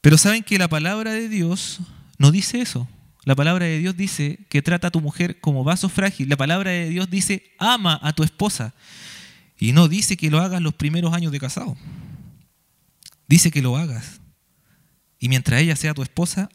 Pero 0.00 0.16
saben 0.16 0.42
que 0.42 0.58
la 0.58 0.68
palabra 0.68 1.12
de 1.12 1.28
Dios 1.28 1.80
no 2.18 2.30
dice 2.30 2.60
eso. 2.60 2.88
La 3.24 3.36
palabra 3.36 3.66
de 3.66 3.78
Dios 3.78 3.96
dice 3.96 4.46
que 4.48 4.62
trata 4.62 4.88
a 4.88 4.90
tu 4.90 5.00
mujer 5.00 5.40
como 5.40 5.62
vaso 5.62 5.88
frágil. 5.88 6.28
La 6.28 6.36
palabra 6.36 6.70
de 6.70 6.88
Dios 6.88 7.08
dice 7.08 7.52
ama 7.58 8.00
a 8.02 8.12
tu 8.12 8.24
esposa. 8.24 8.74
Y 9.58 9.72
no 9.72 9.86
dice 9.86 10.16
que 10.16 10.28
lo 10.28 10.40
hagas 10.40 10.60
los 10.60 10.74
primeros 10.74 11.14
años 11.14 11.30
de 11.30 11.38
casado. 11.38 11.76
Dice 13.28 13.52
que 13.52 13.62
lo 13.62 13.76
hagas 13.76 14.22
y 15.22 15.28
mientras 15.28 15.60
ella 15.60 15.76
sea 15.76 15.94
tu 15.94 16.02
esposa, 16.02 16.48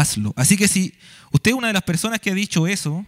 hazlo. 0.00 0.32
Así 0.36 0.56
que 0.56 0.68
si 0.68 0.94
usted 1.32 1.52
es 1.52 1.56
una 1.56 1.68
de 1.68 1.72
las 1.72 1.82
personas 1.82 2.20
que 2.20 2.30
ha 2.30 2.34
dicho 2.34 2.66
eso 2.66 3.04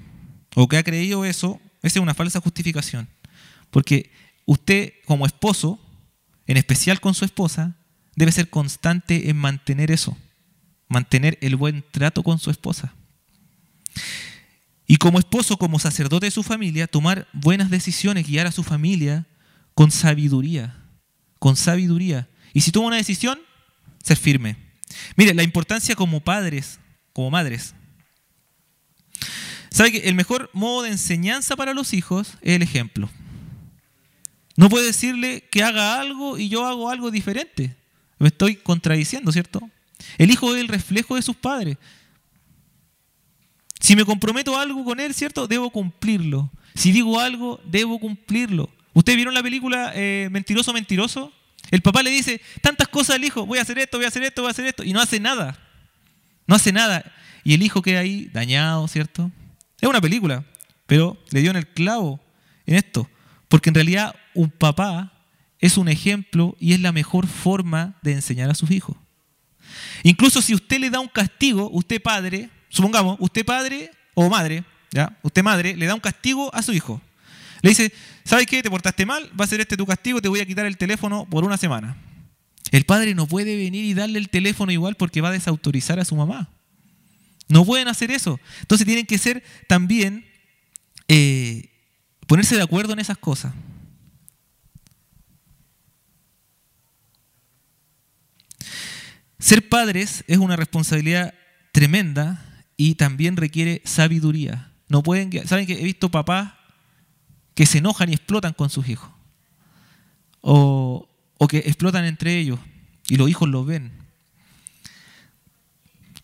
o 0.54 0.68
que 0.68 0.76
ha 0.76 0.82
creído 0.82 1.24
eso, 1.24 1.60
esa 1.82 1.98
es 1.98 2.02
una 2.02 2.14
falsa 2.14 2.40
justificación. 2.40 3.08
Porque 3.70 4.10
usted 4.46 4.94
como 5.06 5.26
esposo, 5.26 5.78
en 6.46 6.56
especial 6.56 7.00
con 7.00 7.14
su 7.14 7.24
esposa, 7.24 7.76
debe 8.16 8.32
ser 8.32 8.50
constante 8.50 9.30
en 9.30 9.36
mantener 9.36 9.90
eso, 9.90 10.16
mantener 10.88 11.38
el 11.40 11.56
buen 11.56 11.84
trato 11.90 12.22
con 12.22 12.38
su 12.38 12.50
esposa. 12.50 12.94
Y 14.86 14.96
como 14.96 15.18
esposo, 15.18 15.58
como 15.58 15.78
sacerdote 15.78 16.26
de 16.26 16.30
su 16.30 16.42
familia, 16.42 16.86
tomar 16.86 17.28
buenas 17.34 17.70
decisiones, 17.70 18.26
guiar 18.26 18.46
a 18.46 18.52
su 18.52 18.64
familia 18.64 19.26
con 19.74 19.90
sabiduría, 19.90 20.82
con 21.38 21.56
sabiduría. 21.56 22.28
Y 22.54 22.62
si 22.62 22.72
toma 22.72 22.88
una 22.88 22.96
decisión, 22.96 23.38
ser 24.02 24.16
firme. 24.16 24.67
Mire, 25.16 25.34
la 25.34 25.42
importancia 25.42 25.94
como 25.94 26.20
padres, 26.20 26.78
como 27.12 27.30
madres. 27.30 27.74
¿Sabe 29.70 29.92
que 29.92 30.08
el 30.08 30.14
mejor 30.14 30.50
modo 30.52 30.82
de 30.82 30.90
enseñanza 30.90 31.56
para 31.56 31.74
los 31.74 31.92
hijos 31.92 32.34
es 32.42 32.56
el 32.56 32.62
ejemplo? 32.62 33.10
No 34.56 34.68
puede 34.68 34.86
decirle 34.86 35.44
que 35.50 35.62
haga 35.62 36.00
algo 36.00 36.38
y 36.38 36.48
yo 36.48 36.66
hago 36.66 36.90
algo 36.90 37.10
diferente. 37.10 37.76
Me 38.18 38.28
estoy 38.28 38.56
contradiciendo, 38.56 39.30
¿cierto? 39.30 39.70
El 40.16 40.30
hijo 40.30 40.54
es 40.54 40.60
el 40.60 40.68
reflejo 40.68 41.16
de 41.16 41.22
sus 41.22 41.36
padres. 41.36 41.76
Si 43.80 43.94
me 43.94 44.04
comprometo 44.04 44.58
algo 44.58 44.84
con 44.84 44.98
Él, 44.98 45.14
¿cierto? 45.14 45.46
Debo 45.46 45.70
cumplirlo. 45.70 46.50
Si 46.74 46.90
digo 46.92 47.20
algo, 47.20 47.60
debo 47.64 48.00
cumplirlo. 48.00 48.70
¿Ustedes 48.92 49.16
vieron 49.16 49.34
la 49.34 49.42
película 49.42 49.92
eh, 49.94 50.28
Mentiroso, 50.32 50.72
Mentiroso? 50.72 51.32
El 51.70 51.82
papá 51.82 52.02
le 52.02 52.10
dice 52.10 52.40
tantas 52.62 52.88
cosas 52.88 53.16
al 53.16 53.24
hijo, 53.24 53.44
voy 53.46 53.58
a 53.58 53.62
hacer 53.62 53.78
esto, 53.78 53.98
voy 53.98 54.04
a 54.06 54.08
hacer 54.08 54.22
esto, 54.22 54.42
voy 54.42 54.48
a 54.48 54.52
hacer 54.52 54.66
esto, 54.66 54.84
y 54.84 54.92
no 54.92 55.00
hace 55.00 55.20
nada. 55.20 55.58
No 56.46 56.54
hace 56.54 56.72
nada. 56.72 57.04
Y 57.44 57.54
el 57.54 57.62
hijo 57.62 57.82
queda 57.82 58.00
ahí 58.00 58.30
dañado, 58.32 58.88
¿cierto? 58.88 59.30
Es 59.80 59.88
una 59.88 60.00
película, 60.00 60.44
pero 60.86 61.18
le 61.30 61.40
dio 61.40 61.50
en 61.50 61.56
el 61.56 61.66
clavo 61.68 62.20
en 62.66 62.74
esto. 62.74 63.08
Porque 63.48 63.70
en 63.70 63.74
realidad 63.74 64.14
un 64.34 64.50
papá 64.50 65.12
es 65.58 65.76
un 65.76 65.88
ejemplo 65.88 66.56
y 66.58 66.72
es 66.72 66.80
la 66.80 66.92
mejor 66.92 67.26
forma 67.26 67.98
de 68.02 68.12
enseñar 68.12 68.50
a 68.50 68.54
sus 68.54 68.70
hijos. 68.70 68.96
Incluso 70.02 70.40
si 70.42 70.54
usted 70.54 70.78
le 70.78 70.90
da 70.90 71.00
un 71.00 71.08
castigo, 71.08 71.68
usted 71.70 72.00
padre, 72.00 72.48
supongamos, 72.68 73.16
usted 73.20 73.44
padre 73.44 73.90
o 74.14 74.28
madre, 74.28 74.64
¿ya? 74.90 75.16
Usted 75.22 75.42
madre 75.42 75.76
le 75.76 75.86
da 75.86 75.94
un 75.94 76.00
castigo 76.00 76.54
a 76.54 76.62
su 76.62 76.72
hijo. 76.72 77.00
Le 77.62 77.70
dice, 77.70 77.92
¿sabes 78.28 78.46
qué? 78.46 78.62
Te 78.62 78.68
portaste 78.68 79.06
mal, 79.06 79.30
va 79.38 79.46
a 79.46 79.48
ser 79.48 79.60
este 79.60 79.76
tu 79.76 79.86
castigo, 79.86 80.20
te 80.20 80.28
voy 80.28 80.40
a 80.40 80.46
quitar 80.46 80.66
el 80.66 80.76
teléfono 80.76 81.26
por 81.30 81.44
una 81.44 81.56
semana. 81.56 81.96
El 82.70 82.84
padre 82.84 83.14
no 83.14 83.26
puede 83.26 83.56
venir 83.56 83.86
y 83.86 83.94
darle 83.94 84.18
el 84.18 84.28
teléfono 84.28 84.70
igual 84.70 84.96
porque 84.96 85.22
va 85.22 85.30
a 85.30 85.32
desautorizar 85.32 85.98
a 85.98 86.04
su 86.04 86.14
mamá. 86.14 86.50
No 87.48 87.64
pueden 87.64 87.88
hacer 87.88 88.10
eso. 88.10 88.38
Entonces 88.60 88.86
tienen 88.86 89.06
que 89.06 89.16
ser 89.16 89.42
también, 89.66 90.26
eh, 91.08 91.70
ponerse 92.26 92.54
de 92.54 92.62
acuerdo 92.62 92.92
en 92.92 92.98
esas 92.98 93.16
cosas. 93.16 93.54
Ser 99.38 99.70
padres 99.70 100.24
es 100.26 100.36
una 100.36 100.56
responsabilidad 100.56 101.32
tremenda 101.72 102.64
y 102.76 102.96
también 102.96 103.38
requiere 103.38 103.80
sabiduría. 103.86 104.70
No 104.88 105.02
pueden, 105.02 105.48
saben 105.48 105.64
que 105.64 105.80
he 105.80 105.84
visto 105.84 106.10
papás 106.10 106.57
que 107.58 107.66
se 107.66 107.78
enojan 107.78 108.08
y 108.08 108.12
explotan 108.12 108.52
con 108.52 108.70
sus 108.70 108.88
hijos. 108.88 109.10
O, 110.42 111.08
o 111.38 111.48
que 111.48 111.58
explotan 111.58 112.04
entre 112.04 112.38
ellos 112.38 112.60
y 113.08 113.16
los 113.16 113.28
hijos 113.28 113.48
lo 113.48 113.64
ven. 113.64 113.90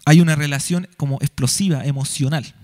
Hay 0.05 0.21
una 0.21 0.37
relación 0.37 0.89
como 0.97 1.17
explosiva, 1.17 1.85
emocional. 1.87 2.55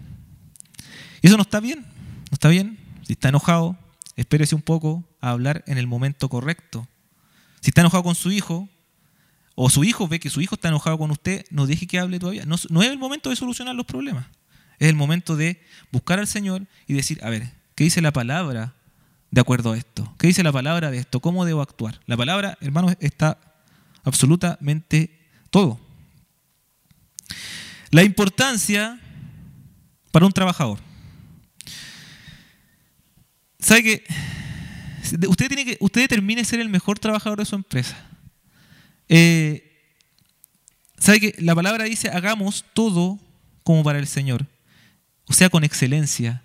Y 1.21 1.27
eso 1.27 1.37
no 1.37 1.43
está 1.43 1.59
bien, 1.59 1.81
no 1.81 2.35
está 2.35 2.49
bien. 2.49 2.79
Si 3.03 3.15
está 3.15 3.31
enojado, 3.31 3.77
espérese 4.15 4.55
un 4.55 4.63
poco 4.63 5.03
a 5.21 5.31
hablar 5.31 5.65
en 5.67 5.77
el 5.77 5.89
momento 5.89 6.29
correcto. 6.29 6.87
Si 7.63 7.71
está 7.71 7.81
enojado 7.81 8.05
con 8.05 8.15
su 8.15 8.31
hijo, 8.31 8.69
o 9.57 9.69
su 9.69 9.83
hijo 9.83 10.07
ve 10.07 10.21
que 10.21 10.31
su 10.31 10.41
hijo 10.43 10.55
está 10.55 10.69
enojado 10.69 10.97
con 10.97 11.11
usted, 11.11 11.45
no 11.51 11.67
deje 11.67 11.89
que 11.89 11.99
hable 11.99 12.21
todavía. 12.21 12.45
No, 12.47 12.55
no, 12.69 12.83
es 12.85 12.89
el 12.89 12.99
momento 12.99 13.31
de 13.31 13.35
solucionar 13.35 13.75
los 13.75 13.87
problemas. 13.87 14.29
Es 14.79 14.89
el 14.89 14.95
momento 14.95 15.35
de 15.35 15.61
buscar 15.91 16.21
al 16.21 16.29
Señor 16.29 16.69
y 16.87 16.95
decir, 16.95 17.19
a 17.25 17.31
ver, 17.31 17.59
¿qué 17.81 17.85
dice 17.85 18.03
la 18.03 18.13
palabra 18.13 18.75
de 19.31 19.41
acuerdo 19.41 19.73
a 19.73 19.79
esto? 19.79 20.15
¿Qué 20.19 20.27
dice 20.27 20.43
la 20.43 20.53
palabra 20.53 20.91
de 20.91 20.99
esto? 20.99 21.21
¿Cómo 21.21 21.47
debo 21.47 21.63
actuar? 21.63 21.99
La 22.05 22.15
palabra, 22.15 22.59
hermanos, 22.61 22.95
está 23.01 23.39
absolutamente 24.05 25.19
todo. 25.49 25.81
La 27.91 28.03
importancia 28.03 29.01
para 30.11 30.27
un 30.27 30.33
trabajador. 30.33 30.79
¿Sabe 33.59 33.83
que 33.83 34.05
usted 35.27 35.49
tiene 35.49 35.65
que 35.65 35.79
usted 35.81 36.03
determine 36.03 36.45
ser 36.45 36.61
el 36.61 36.69
mejor 36.69 36.99
trabajador 36.99 37.39
de 37.39 37.47
su 37.47 37.55
empresa? 37.55 37.97
Eh, 39.09 39.89
¿Sabe 40.99 41.19
que 41.19 41.35
la 41.39 41.55
palabra 41.55 41.85
dice 41.85 42.11
hagamos 42.11 42.63
todo 42.75 43.19
como 43.63 43.83
para 43.83 43.99
el 43.99 44.07
Señor? 44.07 44.47
O 45.25 45.33
sea, 45.33 45.49
con 45.49 45.65
excelencia. 45.65 46.43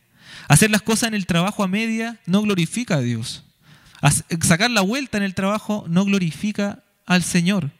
Hacer 0.48 0.70
las 0.72 0.82
cosas 0.82 1.08
en 1.08 1.14
el 1.14 1.26
trabajo 1.26 1.64
a 1.64 1.68
media 1.68 2.20
no 2.26 2.42
glorifica 2.42 2.96
a 2.96 3.02
Dios. 3.02 3.44
Sacar 4.42 4.72
la 4.72 4.82
vuelta 4.82 5.18
en 5.18 5.24
el 5.24 5.34
trabajo 5.34 5.86
no 5.88 6.06
glorifica 6.06 6.84
al 7.06 7.24
Señor. 7.24 7.72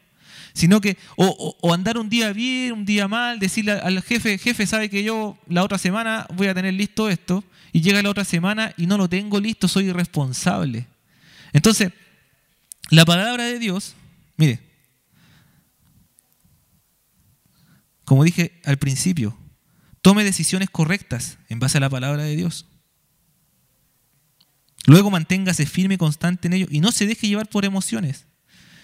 Sino 0.52 0.80
que, 0.80 0.96
o, 1.16 1.74
andar 1.74 1.98
un 1.98 2.08
día 2.08 2.32
bien, 2.32 2.72
un 2.72 2.84
día 2.86 3.08
mal, 3.08 3.38
decirle 3.38 3.72
al 3.72 4.02
jefe, 4.02 4.38
jefe, 4.38 4.66
sabe 4.66 4.88
que 4.88 5.04
yo 5.04 5.38
la 5.48 5.62
otra 5.62 5.76
semana 5.76 6.26
voy 6.34 6.46
a 6.46 6.54
tener 6.54 6.72
listo 6.72 7.10
esto, 7.10 7.44
y 7.72 7.82
llega 7.82 8.02
la 8.02 8.08
otra 8.08 8.24
semana 8.24 8.72
y 8.78 8.86
no 8.86 8.96
lo 8.96 9.06
tengo 9.06 9.38
listo, 9.38 9.68
soy 9.68 9.88
irresponsable. 9.88 10.86
Entonces, 11.52 11.92
la 12.88 13.04
palabra 13.04 13.44
de 13.44 13.58
Dios, 13.58 13.94
mire, 14.38 14.60
como 18.06 18.24
dije 18.24 18.60
al 18.64 18.78
principio, 18.78 19.36
tome 20.06 20.22
decisiones 20.22 20.70
correctas 20.70 21.36
en 21.48 21.58
base 21.58 21.78
a 21.78 21.80
la 21.80 21.90
palabra 21.90 22.22
de 22.22 22.36
Dios. 22.36 22.68
Luego 24.86 25.10
manténgase 25.10 25.66
firme 25.66 25.94
y 25.94 25.98
constante 25.98 26.46
en 26.46 26.54
ello 26.54 26.68
y 26.70 26.78
no 26.78 26.92
se 26.92 27.08
deje 27.08 27.26
llevar 27.26 27.48
por 27.48 27.64
emociones. 27.64 28.28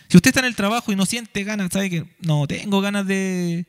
Si 0.08 0.16
usted 0.16 0.30
está 0.30 0.40
en 0.40 0.46
el 0.46 0.56
trabajo 0.56 0.90
y 0.90 0.96
no 0.96 1.06
siente 1.06 1.44
ganas, 1.44 1.70
sabe 1.72 1.90
que 1.90 2.16
no 2.18 2.48
tengo 2.48 2.80
ganas 2.80 3.06
de, 3.06 3.68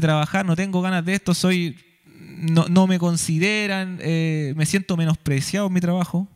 trabajar, 0.00 0.46
no 0.46 0.54
tengo 0.54 0.80
ganas 0.80 1.04
de 1.04 1.14
esto, 1.14 1.34
soy, 1.34 1.76
no, 2.06 2.86
me 2.86 3.00
consideran, 3.00 3.98
eh, 4.00 4.54
me 4.56 4.64
siento 4.64 4.96
menospreciado 4.96 5.66
en 5.66 5.72
mi 5.72 5.80
trabajo. 5.80 6.28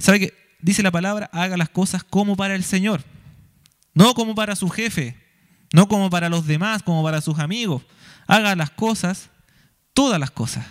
¿Sabe 0.00 0.18
que 0.18 0.34
dice 0.58 0.82
la 0.82 0.90
palabra, 0.90 1.30
haga 1.32 1.56
las 1.56 1.68
cosas 1.68 2.02
como 2.02 2.34
para 2.34 2.56
el 2.56 2.64
Señor, 2.64 3.04
no 3.94 4.14
como 4.14 4.34
para 4.34 4.56
su 4.56 4.68
jefe, 4.68 5.16
no 5.72 5.86
como 5.86 6.10
para 6.10 6.28
los 6.28 6.44
demás, 6.44 6.82
como 6.82 7.04
para 7.04 7.20
sus 7.20 7.38
amigos. 7.38 7.84
Haga 8.28 8.54
las 8.54 8.70
cosas, 8.70 9.30
todas 9.92 10.20
las 10.20 10.30
cosas, 10.30 10.64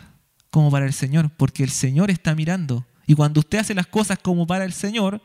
como 0.50 0.72
para 0.72 0.86
el 0.86 0.94
Señor, 0.94 1.30
porque 1.36 1.64
el 1.64 1.72
Señor 1.72 2.10
está 2.10 2.34
mirando. 2.34 2.86
Y 3.06 3.16
cuando 3.16 3.42
usted 3.42 3.58
hace 3.58 3.74
las 3.74 3.88
cosas 3.88 4.20
como 4.20 4.48
para 4.48 4.64
el 4.64 4.72
Señor, 4.72 5.22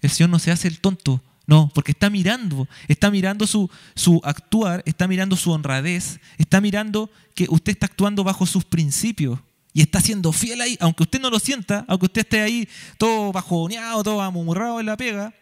el 0.00 0.10
Señor 0.10 0.30
no 0.30 0.40
se 0.40 0.50
hace 0.50 0.66
el 0.66 0.80
tonto, 0.80 1.22
no, 1.46 1.70
porque 1.72 1.92
está 1.92 2.10
mirando, 2.10 2.66
está 2.88 3.10
mirando 3.10 3.46
su, 3.46 3.70
su 3.94 4.20
actuar, 4.24 4.82
está 4.84 5.06
mirando 5.06 5.36
su 5.36 5.52
honradez, 5.52 6.18
está 6.38 6.60
mirando 6.60 7.08
que 7.34 7.46
usted 7.48 7.72
está 7.72 7.86
actuando 7.86 8.24
bajo 8.24 8.46
sus 8.46 8.64
principios 8.64 9.38
y 9.72 9.82
está 9.82 10.00
siendo 10.00 10.32
fiel 10.32 10.60
ahí, 10.60 10.76
aunque 10.80 11.04
usted 11.04 11.20
no 11.20 11.30
lo 11.30 11.38
sienta, 11.38 11.84
aunque 11.86 12.06
usted 12.06 12.22
esté 12.22 12.40
ahí 12.40 12.68
todo 12.98 13.30
bajoneado, 13.30 14.02
todo 14.02 14.22
amurrado 14.22 14.80
en 14.80 14.86
la 14.86 14.96
pega, 14.96 15.34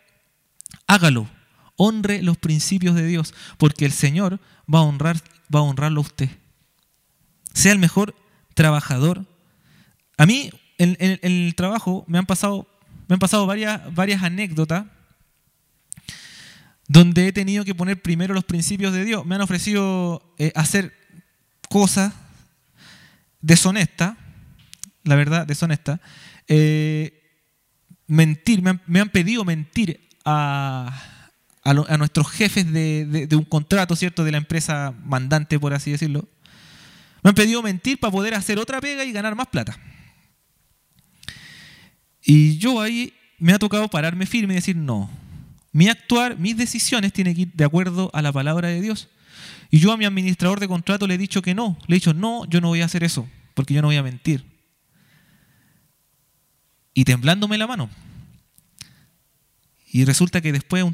hágalo, 0.87 1.29
honre 1.77 2.23
los 2.23 2.37
principios 2.37 2.95
de 2.95 3.07
Dios, 3.07 3.33
porque 3.59 3.85
el 3.85 3.93
Señor 3.93 4.41
va 4.73 4.81
a, 4.81 4.83
honrar, 4.83 5.23
va 5.55 5.61
a 5.61 5.63
honrarlo 5.63 6.01
a 6.01 6.05
usted. 6.05 6.31
Sea 7.53 7.73
el 7.73 7.79
mejor 7.79 8.15
trabajador. 8.55 9.27
A 10.17 10.27
mí, 10.27 10.51
en, 10.79 10.97
el 10.99 11.55
trabajo, 11.57 12.05
me 12.07 12.19
han 12.19 12.27
pasado, 12.27 12.69
me 13.09 13.15
han 13.15 13.21
pasado 13.21 13.47
varias, 13.47 13.95
varias 13.95 14.23
anécdotas 14.23 14.87
donde 16.87 17.29
he 17.29 17.33
tenido 17.33 17.65
que 17.65 17.75
poner 17.75 18.01
primero 18.01 18.35
los 18.35 18.45
principios 18.45 18.93
de 18.93 19.05
Dios. 19.05 19.25
Me 19.25 19.35
han 19.35 19.41
ofrecido 19.41 20.35
eh, 20.39 20.53
hacer 20.55 20.93
cosas 21.69 22.13
deshonestas, 23.41 24.17
la 25.03 25.17
verdad, 25.17 25.47
deshonestas. 25.47 26.01
Eh, 26.49 27.23
mentir, 28.07 28.63
me 28.63 28.71
han, 28.71 28.83
me 28.87 29.01
han, 29.01 29.09
pedido 29.09 29.45
mentir 29.45 30.09
a, 30.25 31.14
a, 31.65 31.97
nuestros 31.97 32.31
jefes 32.31 32.71
de, 32.71 33.29
un 33.33 33.45
contrato, 33.45 33.97
¿cierto? 33.97 34.23
De 34.23 34.31
la 34.31 34.39
empresa 34.39 34.95
mandante, 35.05 35.59
por 35.59 35.73
así 35.73 35.91
decirlo. 35.91 36.29
Me 37.23 37.31
han 37.31 37.35
pedido 37.35 37.63
mentir 37.63 37.99
para 37.99 38.11
poder 38.11 38.35
hacer 38.35 38.59
otra 38.59 38.81
pega 38.81 39.05
y 39.05 39.13
ganar 39.13 39.35
más 39.35 39.49
plata. 39.49 39.79
Y 42.23 42.59
yo 42.59 42.81
ahí 42.81 43.15
me 43.39 43.53
ha 43.53 43.59
tocado 43.59 43.89
pararme 43.89 44.27
firme 44.27 44.53
y 44.53 44.57
decir, 44.57 44.77
no, 44.77 45.11
mi 45.73 45.89
actuar, 45.89 46.39
mis 46.39 46.57
decisiones 46.57 47.13
tienen 47.13 47.35
que 47.35 47.43
ir 47.43 47.53
de 47.53 47.65
acuerdo 47.65 48.11
a 48.13 48.21
la 48.21 48.33
palabra 48.33 48.69
de 48.69 48.81
Dios. 48.81 49.09
Y 49.71 49.79
yo 49.79 49.91
a 49.91 49.97
mi 49.97 50.05
administrador 50.05 50.61
de 50.61 50.69
contrato 50.69 51.07
le 51.07 51.15
he 51.15 51.19
dicho 51.19 51.43
que 51.43 51.55
no. 51.55 51.79
Le 51.87 51.97
he 51.97 51.99
dicho, 51.99 52.13
no, 52.13 52.45
yo 52.45 52.61
no 52.61 52.69
voy 52.69 52.83
a 52.83 52.85
hacer 52.85 53.03
eso, 53.03 53.27
porque 53.55 53.75
yo 53.75 53.81
no 53.81 53.89
voy 53.89 53.97
a 53.97 54.03
mentir. 54.03 54.45
Y 56.93 57.05
temblándome 57.05 57.59
la 57.59 57.67
mano. 57.67 57.91
Y 59.95 60.05
resulta 60.05 60.41
que 60.41 60.51
después, 60.51 60.85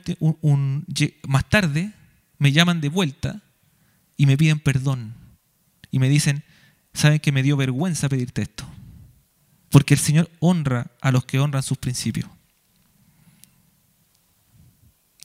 más 1.26 1.48
tarde, 1.48 1.94
me 2.36 2.52
llaman 2.52 2.82
de 2.82 2.90
vuelta 2.90 3.40
y 4.18 4.26
me 4.26 4.36
piden 4.36 4.60
perdón. 4.60 5.14
Y 5.90 5.98
me 5.98 6.10
dicen, 6.10 6.44
saben 6.92 7.18
que 7.18 7.32
me 7.32 7.42
dio 7.42 7.56
vergüenza 7.56 8.10
pedirte 8.10 8.42
esto. 8.42 8.66
Porque 9.70 9.94
el 9.94 10.00
Señor 10.00 10.30
honra 10.38 10.90
a 11.00 11.12
los 11.12 11.24
que 11.24 11.40
honran 11.40 11.62
sus 11.62 11.78
principios. 11.78 12.28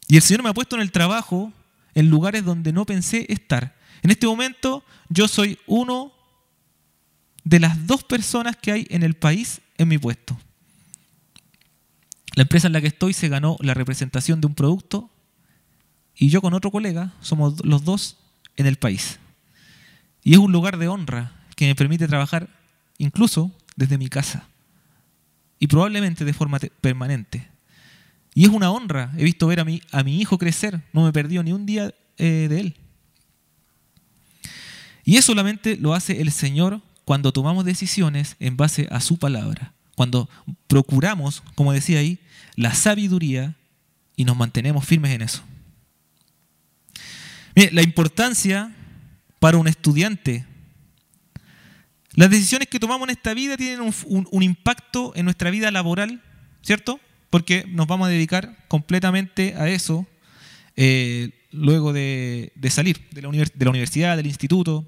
Y 0.08 0.16
el 0.16 0.22
Señor 0.22 0.44
me 0.44 0.52
ha 0.52 0.54
puesto 0.54 0.78
en 0.78 0.82
el 0.82 0.94
trabajo 0.94 1.52
en 1.96 2.10
lugares 2.10 2.46
donde 2.46 2.72
no 2.72 2.86
pensé 2.86 3.26
estar. 3.28 3.76
En 4.04 4.10
este 4.10 4.26
momento 4.26 4.86
yo 5.10 5.28
soy 5.28 5.60
uno 5.68 6.14
de 7.44 7.60
las 7.60 7.86
dos 7.86 8.06
personas 8.06 8.56
que 8.56 8.72
hay 8.72 8.88
en 8.90 9.04
el 9.04 9.16
país 9.16 9.60
en 9.78 9.90
mi 9.90 9.98
puesto. 9.98 10.40
La 12.36 12.44
empresa 12.44 12.68
en 12.68 12.74
la 12.74 12.82
que 12.82 12.88
estoy 12.88 13.14
se 13.14 13.30
ganó 13.30 13.58
la 13.62 13.74
representación 13.74 14.42
de 14.42 14.48
un 14.48 14.56
producto 14.56 15.10
y 16.16 16.30
yo 16.30 16.42
con 16.42 16.54
otro 16.54 16.70
colega 16.72 17.14
somos 17.22 17.66
los 17.66 17.84
dos 17.84 18.18
en 18.58 18.68
el 18.68 18.76
país. 18.76 19.20
Y 20.24 20.34
es 20.34 20.40
un 20.40 20.52
lugar 20.52 20.78
de 20.78 20.88
honra. 20.88 21.32
que 21.56 21.68
me 21.68 21.76
permite 21.76 22.08
trabajar 22.08 22.50
incluso 22.98 23.52
desde 23.78 23.98
mi 23.98 24.10
casa 24.10 24.50
y 25.58 25.68
probablemente 25.68 26.26
de 26.26 26.34
forma 26.34 26.60
permanente. 26.82 27.48
Y 28.34 28.44
es 28.44 28.50
una 28.50 28.70
honra. 28.70 29.14
He 29.18 29.24
visto 29.24 29.48
ver 29.48 29.62
a 29.62 29.66
mi, 29.66 29.82
a 29.92 30.04
mi 30.04 30.20
hijo 30.20 30.38
crecer. 30.38 30.82
No 30.92 31.04
me 31.04 31.10
he 31.10 31.14
perdido 31.14 31.42
ni 31.44 31.54
un 31.54 31.66
día 31.66 31.94
eh, 32.18 32.48
de 32.50 32.60
él. 32.60 32.76
Y 35.06 35.16
eso 35.16 35.28
solamente 35.28 35.78
lo 35.78 35.94
hace 35.94 36.20
el 36.22 36.32
Señor 36.32 36.82
cuando 37.06 37.32
tomamos 37.32 37.64
decisiones 37.64 38.36
en 38.40 38.58
base 38.58 38.90
a 38.92 39.00
su 39.00 39.18
palabra. 39.18 39.72
Cuando 39.96 40.28
procuramos, 40.68 41.42
como 41.56 41.72
decía 41.72 42.00
ahí, 42.00 42.20
la 42.56 42.74
sabiduría 42.74 43.56
y 44.16 44.26
nos 44.26 44.38
mantenemos 44.38 44.86
firmes 44.86 45.12
en 45.12 45.22
eso. 45.22 45.44
La 47.72 47.82
importancia 47.82 48.74
para 49.40 49.58
un 49.58 49.68
estudiante. 49.68 50.46
Las 52.14 52.30
decisiones 52.30 52.68
que 52.68 52.80
tomamos 52.80 53.08
en 53.08 53.16
esta 53.16 53.34
vida 53.34 53.58
tienen 53.58 53.94
un, 54.08 54.44
impacto 54.44 55.14
en 55.16 55.26
nuestra 55.26 55.52
vida 55.52 55.72
laboral, 55.72 56.22
¿cierto? 56.62 57.00
Porque 57.30 57.66
nos 57.68 57.88
vamos 57.88 58.08
a 58.08 58.12
dedicar 58.12 58.58
completamente 58.68 59.56
a 59.56 59.70
eso 59.70 60.08
eh, 60.76 61.32
luego 61.52 61.94
de, 61.94 62.52
salir 62.70 63.08
de 63.12 63.22
la, 63.22 63.30
de 63.30 63.66
la 63.66 63.70
universidad, 63.70 64.18
del 64.18 64.28
instituto. 64.28 64.86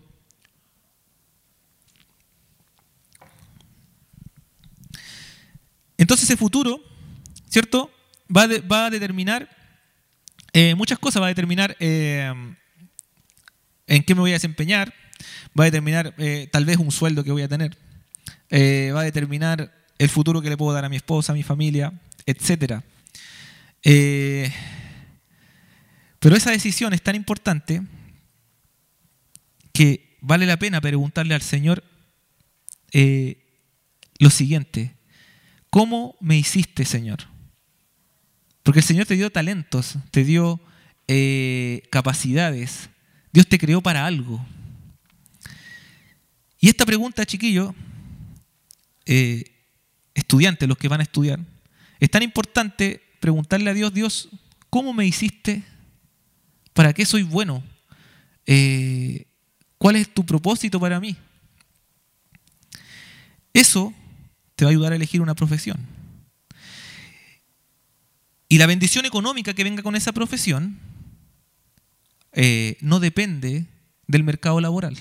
Entonces 5.98 6.30
ese 6.30 6.38
futuro, 6.38 6.82
¿cierto? 7.50 7.92
Va, 8.36 8.44
a 8.86 8.90
determinar 8.90 9.50
eh, 10.54 10.76
muchas 10.76 11.00
cosas, 11.00 11.22
va 11.22 11.28
a 11.28 11.30
determinar 11.30 11.78
eh, 11.80 12.34
en 13.88 14.04
qué 14.04 14.16
me 14.16 14.22
voy 14.22 14.32
a 14.32 14.34
desempeñar, 14.34 14.94
va 15.58 15.64
a 15.64 15.66
determinar 15.66 16.14
eh, 16.18 16.50
tal 16.52 16.66
vez 16.66 16.78
un 16.78 16.92
sueldo 16.92 17.24
que 17.24 17.32
voy 17.32 17.44
a 17.44 17.48
tener, 17.48 17.78
va 18.52 19.02
a 19.02 19.04
determinar 19.04 19.74
el 19.98 20.10
futuro 20.10 20.42
que 20.42 20.50
le 20.50 20.58
puedo 20.58 20.74
dar 20.74 20.86
a 20.86 20.90
mi 20.90 20.98
esposa, 20.98 21.32
a 21.32 21.36
mi 21.36 21.44
familia, 21.44 21.94
etc. 22.26 22.82
pero 26.20 26.36
esa 26.36 26.52
decisión 26.52 26.94
es 26.94 27.02
tan 27.02 27.16
importante 27.16 27.82
que 29.72 30.18
vale 30.22 30.46
la 30.46 30.58
pena 30.58 30.82
preguntarle 30.82 31.34
al 31.34 31.42
Señor 31.42 31.84
lo 34.20 34.30
siguiente, 34.30 34.98
¿cómo 35.70 36.18
me 36.20 36.38
hiciste, 36.38 36.84
Señor? 36.84 37.37
Porque 38.68 38.82
el 38.82 38.86
Señor 38.86 39.06
te 39.06 39.16
dio 39.16 39.30
talentos, 39.30 39.96
te 40.12 40.26
dio 40.26 40.60
eh, 41.08 41.84
capacidades. 41.90 42.90
Dios 43.32 43.48
te 43.48 43.58
creó 43.58 43.80
para 43.80 44.06
algo. 44.06 44.46
Y 46.60 46.68
esta 46.68 46.86
pregunta, 46.86 47.26
chiquillo, 47.26 47.74
eh, 49.06 49.46
estudiantes, 50.14 50.68
los 50.68 50.78
que 50.78 50.90
van 50.90 51.00
a 51.00 51.04
estudiar, 51.04 51.40
es 52.02 52.12
tan 52.12 52.24
importante 52.24 53.02
preguntarle 53.22 53.70
a 53.70 53.74
Dios, 53.74 53.94
Dios, 53.94 54.28
¿cómo 54.70 54.92
me 54.92 55.06
hiciste? 55.06 55.64
¿Para 56.74 56.92
qué 56.92 57.06
soy 57.06 57.24
bueno? 57.24 57.64
Eh, 58.46 59.28
¿Cuál 59.78 59.96
es 59.96 60.14
tu 60.14 60.26
propósito 60.26 60.78
para 60.78 61.00
mí? 61.00 61.16
Eso 63.54 63.94
te 64.58 64.66
va 64.66 64.72
a 64.72 64.74
ayudar 64.74 64.92
a 64.92 64.98
elegir 64.98 65.22
una 65.22 65.36
profesión. 65.36 65.78
Y 68.50 68.58
la 68.58 68.66
bendición 68.66 69.06
económica 69.06 69.54
que 69.54 69.64
venga 69.64 69.84
con 69.84 69.96
esa 69.96 70.14
profesión 70.14 70.80
eh, 72.32 72.78
no 72.82 73.00
depende 73.00 73.66
del 74.08 74.24
mercado 74.24 74.62
laboral, 74.62 74.98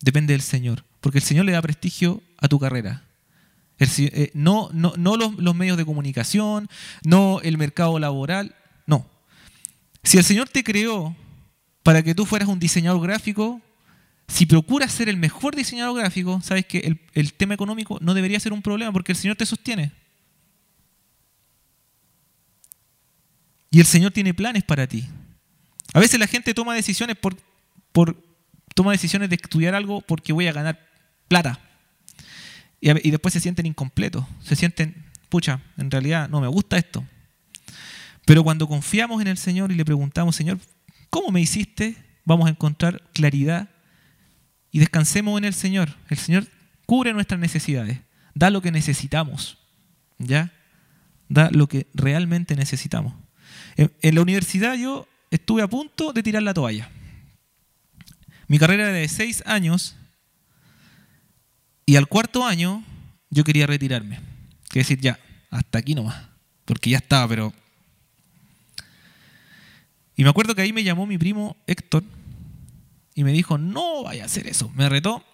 depende 0.00 0.34
del 0.34 0.42
Señor, 0.42 0.84
porque 1.00 1.18
el 1.18 1.24
Señor 1.24 1.46
le 1.46 1.52
da 1.52 1.62
prestigio 1.62 2.22
a 2.38 2.48
tu 2.48 2.58
carrera. 2.58 3.04
Eh, 3.78 4.30
no 4.34 4.68
no, 4.72 4.92
no 4.96 5.16
los, 5.16 5.56
medios 5.56 5.76
de 5.76 5.84
comunicación, 5.84 6.68
no 7.04 7.40
el 7.40 7.58
mercado 7.58 7.98
laboral, 7.98 8.54
no. 8.86 9.06
Si 10.04 10.18
el 10.18 10.24
Señor 10.24 10.48
te 10.48 10.62
creó 10.62 11.16
para 11.82 12.02
que 12.02 12.14
tú 12.14 12.26
fueras 12.26 12.48
un 12.48 12.60
diseñador 12.60 13.02
gráfico, 13.02 13.60
si 14.28 14.46
procuras 14.46 14.92
ser 14.92 15.08
el 15.08 15.16
mejor 15.16 15.56
diseñador 15.56 15.98
gráfico, 15.98 16.40
sabes 16.42 16.66
que 16.66 16.98
el 17.14 17.32
tema 17.32 17.54
económico 17.54 17.98
no 18.00 18.14
debería 18.14 18.38
ser 18.40 18.52
un 18.52 18.62
problema 18.62 18.92
porque 18.92 19.12
el 19.12 19.18
Señor 19.18 19.36
te 19.36 19.46
sostiene. 19.46 19.92
Y 23.72 23.80
el 23.80 23.86
Señor 23.86 24.12
tiene 24.12 24.34
planes 24.34 24.62
para 24.62 24.86
ti. 24.86 25.06
A 25.94 25.98
veces 25.98 26.20
la 26.20 26.26
gente 26.26 26.52
toma 26.52 26.74
decisiones 26.74 27.16
por, 27.16 27.34
toma 28.74 28.92
decisiones 28.92 29.30
de 29.30 29.36
estudiar 29.36 29.74
algo 29.74 30.02
porque 30.02 30.32
voy 30.32 30.46
a 30.46 30.52
ganar 30.52 30.78
plata. 31.26 31.58
Y, 32.80 33.08
y 33.08 33.10
después 33.10 33.32
se 33.32 33.40
sienten 33.40 33.64
incompletos. 33.64 34.26
Se 34.42 34.56
sienten, 34.56 35.06
pucha, 35.30 35.60
en 35.78 35.90
realidad 35.90 36.28
no 36.28 36.42
me 36.42 36.48
gusta 36.48 36.76
esto. 36.76 37.02
Pero 38.26 38.44
cuando 38.44 38.68
confiamos 38.68 39.22
en 39.22 39.28
el 39.28 39.38
Señor 39.38 39.72
y 39.72 39.74
le 39.74 39.86
preguntamos, 39.86 40.36
Señor, 40.36 40.58
¿cómo 41.08 41.30
me 41.30 41.40
hiciste? 41.40 41.96
Vamos 42.26 42.46
a 42.46 42.50
encontrar 42.50 43.02
claridad 43.14 43.70
y 44.70 44.80
descansemos 44.80 45.38
en 45.38 45.44
el 45.44 45.54
Señor. 45.54 45.96
El 46.10 46.18
Señor 46.18 46.46
cubre 46.84 47.14
nuestras 47.14 47.40
necesidades, 47.40 48.00
da 48.34 48.50
lo 48.50 48.60
que 48.60 48.70
necesitamos, 48.70 49.56
¿ya? 50.18 50.52
Da 51.30 51.50
lo 51.50 51.68
que 51.68 51.86
realmente 51.94 52.54
necesitamos. 52.54 53.14
En, 53.76 54.14
la 54.14 54.22
universidad 54.22 54.74
yo 54.74 55.08
estuve 55.30 55.62
a 55.62 55.68
punto 55.68 56.12
de 56.12 56.22
tirar 56.22 56.42
la 56.42 56.54
toalla. 56.54 56.90
Mi 58.48 58.58
carrera 58.58 58.84
era 58.84 58.92
de 58.92 59.08
seis 59.08 59.42
años 59.46 59.96
y 61.86 61.96
al 61.96 62.06
cuarto 62.06 62.44
año 62.44 62.84
yo 63.30 63.44
quería 63.44 63.66
retirarme. 63.66 64.20
Quiero 64.68 64.84
decir, 64.84 65.00
ya, 65.00 65.18
hasta 65.50 65.78
aquí 65.78 65.94
nomás, 65.94 66.28
porque 66.64 66.90
ya 66.90 66.98
estaba, 66.98 67.26
pero... 67.28 67.52
Y 70.14 70.24
me 70.24 70.30
acuerdo 70.30 70.54
que 70.54 70.62
ahí 70.62 70.72
me 70.72 70.84
llamó 70.84 71.06
mi 71.06 71.16
primo 71.16 71.56
Héctor 71.66 72.04
y 73.14 73.24
me 73.24 73.32
dijo, 73.32 73.58
no 73.58 74.04
vaya 74.04 74.24
a 74.24 74.26
hacer 74.26 74.46
eso. 74.46 74.70
Me 74.74 74.88
retó, 74.88 75.24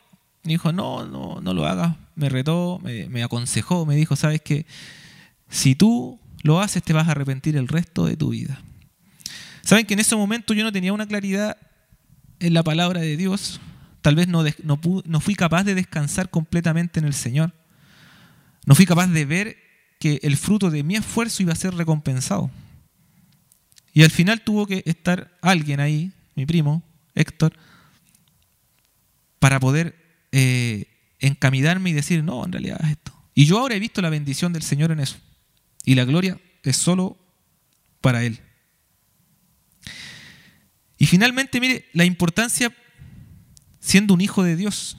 me 0.45 0.53
dijo, 0.53 0.73
no, 0.73 1.05
no, 1.07 1.41
no 1.41 1.55
lo 1.55 1.67
hagas. 1.67 1.97
Me 2.15 2.29
retó, 2.29 2.81
me, 2.83 3.09
me 3.09 3.23
aconsejó, 3.23 3.85
me 3.87 3.97
dijo, 3.97 4.15
sabes 4.17 4.41
que 4.41 4.67
si 5.49 5.75
tú 5.75 6.21
lo 6.43 6.61
haces, 6.61 6.83
te 6.83 6.93
vas 6.93 7.09
a 7.09 7.13
arrepentir 7.13 7.57
el 7.57 7.69
resto 7.69 8.07
de 8.07 8.17
tu 8.17 8.31
vida. 8.31 8.63
Saben 9.63 9.87
que 9.87 9.95
en 9.95 10.01
ese 10.01 10.17
momento 10.17 10.55
yo 10.55 10.65
no 10.65 10.73
tenía 10.73 10.93
una 10.93 11.07
claridad 11.07 11.59
en 12.41 12.55
la 12.55 12.63
palabra 12.63 13.01
de 13.01 13.17
Dios. 13.17 13.61
Tal 14.03 14.15
vez 14.15 14.29
no, 14.29 14.45
no, 14.65 15.21
fui 15.21 15.35
capaz 15.35 15.65
de 15.65 15.75
descansar 15.75 16.31
completamente 16.31 17.01
en 17.01 17.07
el 17.07 17.15
Señor. 17.15 17.53
No 18.65 18.75
fui 18.75 18.87
capaz 18.87 19.09
de 19.09 19.25
ver 19.25 19.57
que 19.99 20.21
el 20.23 20.37
fruto 20.37 20.71
de 20.71 20.83
mi 20.83 20.97
esfuerzo 20.97 21.43
iba 21.43 21.53
a 21.53 21.57
ser 21.57 21.75
recompensado. 21.75 22.51
Y 23.93 24.05
al 24.05 24.11
final 24.11 24.43
tuvo 24.43 24.67
que 24.67 24.83
estar 24.87 25.37
alguien 25.43 25.81
ahí, 25.81 26.13
mi 26.37 26.47
primo, 26.47 26.83
Héctor, 27.15 27.53
para 29.41 29.59
poder 29.59 29.97
eh, 30.31 30.87
encaminarme 31.19 31.91
y 31.91 31.95
decir, 31.95 32.23
no, 32.23 32.45
en 32.45 32.53
realidad 32.53 32.81
es 32.85 32.91
esto. 32.91 33.13
Y 33.35 33.47
yo 33.47 33.59
ahora 33.59 33.75
he 33.75 33.81
visto 33.81 34.01
la 34.01 34.11
bendición 34.11 34.53
del 34.53 34.63
Señor 34.63 34.93
en 34.93 35.01
eso. 35.01 35.17
Y 35.89 35.95
la 35.95 36.05
gloria 36.05 36.39
es 36.65 36.77
solo 36.77 37.17
para 38.03 38.23
Él. 38.23 38.39
Y 40.99 41.07
finalmente, 41.07 41.63
mire, 41.63 41.89
la 41.95 42.05
importancia 42.05 42.77
siendo 43.81 44.13
un 44.13 44.21
hijo 44.21 44.43
de 44.43 44.55
Dios. 44.55 44.99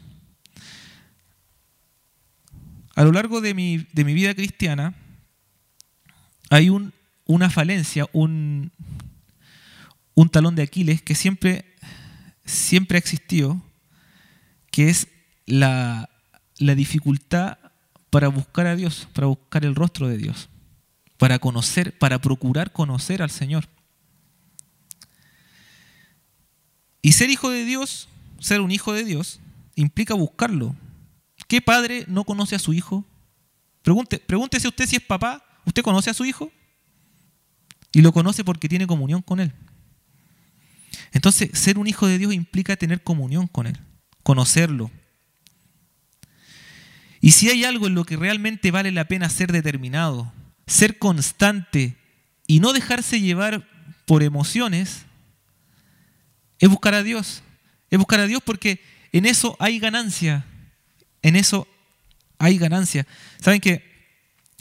A 2.96 3.04
lo 3.04 3.12
largo 3.12 3.40
de 3.40 3.54
mi, 3.54 3.86
de 3.94 4.04
mi 4.04 4.16
vida 4.16 4.34
cristiana 4.34 4.96
hay 6.50 6.72
un, 6.72 6.92
una 7.26 7.52
falencia, 7.52 8.08
un, 8.12 8.72
un 10.16 10.30
talón 10.30 10.56
de 10.56 10.64
Aquiles 10.64 11.04
que 11.04 11.14
siempre, 11.14 11.76
siempre 12.46 12.98
ha 12.98 13.00
existido, 13.00 13.62
que 14.72 14.90
es 14.90 15.08
la, 15.46 16.10
la 16.58 16.74
dificultad 16.74 17.60
para 18.10 18.28
buscar 18.30 18.66
a 18.66 18.76
Dios, 18.76 19.08
para 19.14 19.28
buscar 19.28 19.66
el 19.66 19.76
rostro 19.76 20.08
de 20.08 20.18
Dios 20.18 20.50
para 21.20 21.38
conocer, 21.38 21.96
para 21.98 22.20
procurar 22.20 22.72
conocer 22.72 23.22
al 23.22 23.30
Señor. 23.30 23.68
Y 27.02 27.12
ser 27.12 27.30
hijo 27.30 27.50
de 27.50 27.66
Dios, 27.66 28.08
ser 28.40 28.62
un 28.62 28.72
hijo 28.72 28.94
de 28.94 29.04
Dios, 29.04 29.42
implica 29.76 30.14
buscarlo. 30.14 30.78
¿Qué 31.48 31.62
padre 31.62 32.06
no 32.08 32.24
conoce 32.24 32.56
a 32.56 32.60
su 32.60 32.74
hijo? 32.74 33.06
Pregúntese 33.84 34.68
usted 34.70 34.88
si 34.88 34.96
es 34.96 35.02
papá, 35.02 35.44
¿usted 35.66 35.84
conoce 35.84 36.10
a 36.10 36.14
su 36.14 36.24
hijo? 36.24 36.54
Y 37.92 38.02
lo 38.02 38.14
conoce 38.14 38.46
porque 38.46 38.70
tiene 38.70 38.88
comunión 38.88 39.22
con 39.22 39.42
él. 39.42 39.52
Entonces, 41.12 41.50
ser 41.54 41.78
un 41.78 41.88
hijo 41.88 42.08
de 42.08 42.18
Dios 42.18 42.34
implica 42.34 42.78
tener 42.78 43.04
comunión 43.04 43.48
con 43.48 43.68
él, 43.68 43.78
conocerlo. 44.24 44.90
Y 47.20 47.32
si 47.32 47.50
hay 47.50 47.66
algo 47.66 47.88
en 47.88 47.96
lo 47.96 48.06
que 48.06 48.16
realmente 48.16 48.72
vale 48.72 48.92
la 48.92 49.06
pena 49.10 49.28
ser 49.30 49.52
determinado, 49.52 50.32
ser 50.70 50.98
constante 50.98 51.98
y 52.48 52.60
no 52.60 52.74
dejarse 52.74 53.20
llevar 53.20 53.68
por 54.06 54.24
emociones, 54.24 55.06
es 56.60 56.70
buscar 56.70 56.94
a 56.94 57.04
Dios. 57.04 57.44
Es 57.90 57.98
buscar 57.98 58.20
a 58.20 58.28
Dios 58.28 58.42
porque 58.44 58.82
en 59.12 59.26
eso 59.26 59.56
hay 59.60 59.80
ganancia. 59.80 60.46
En 61.22 61.36
eso 61.36 61.68
hay 62.38 62.58
ganancia. 62.58 63.06
Saben 63.42 63.60
que 63.60 63.84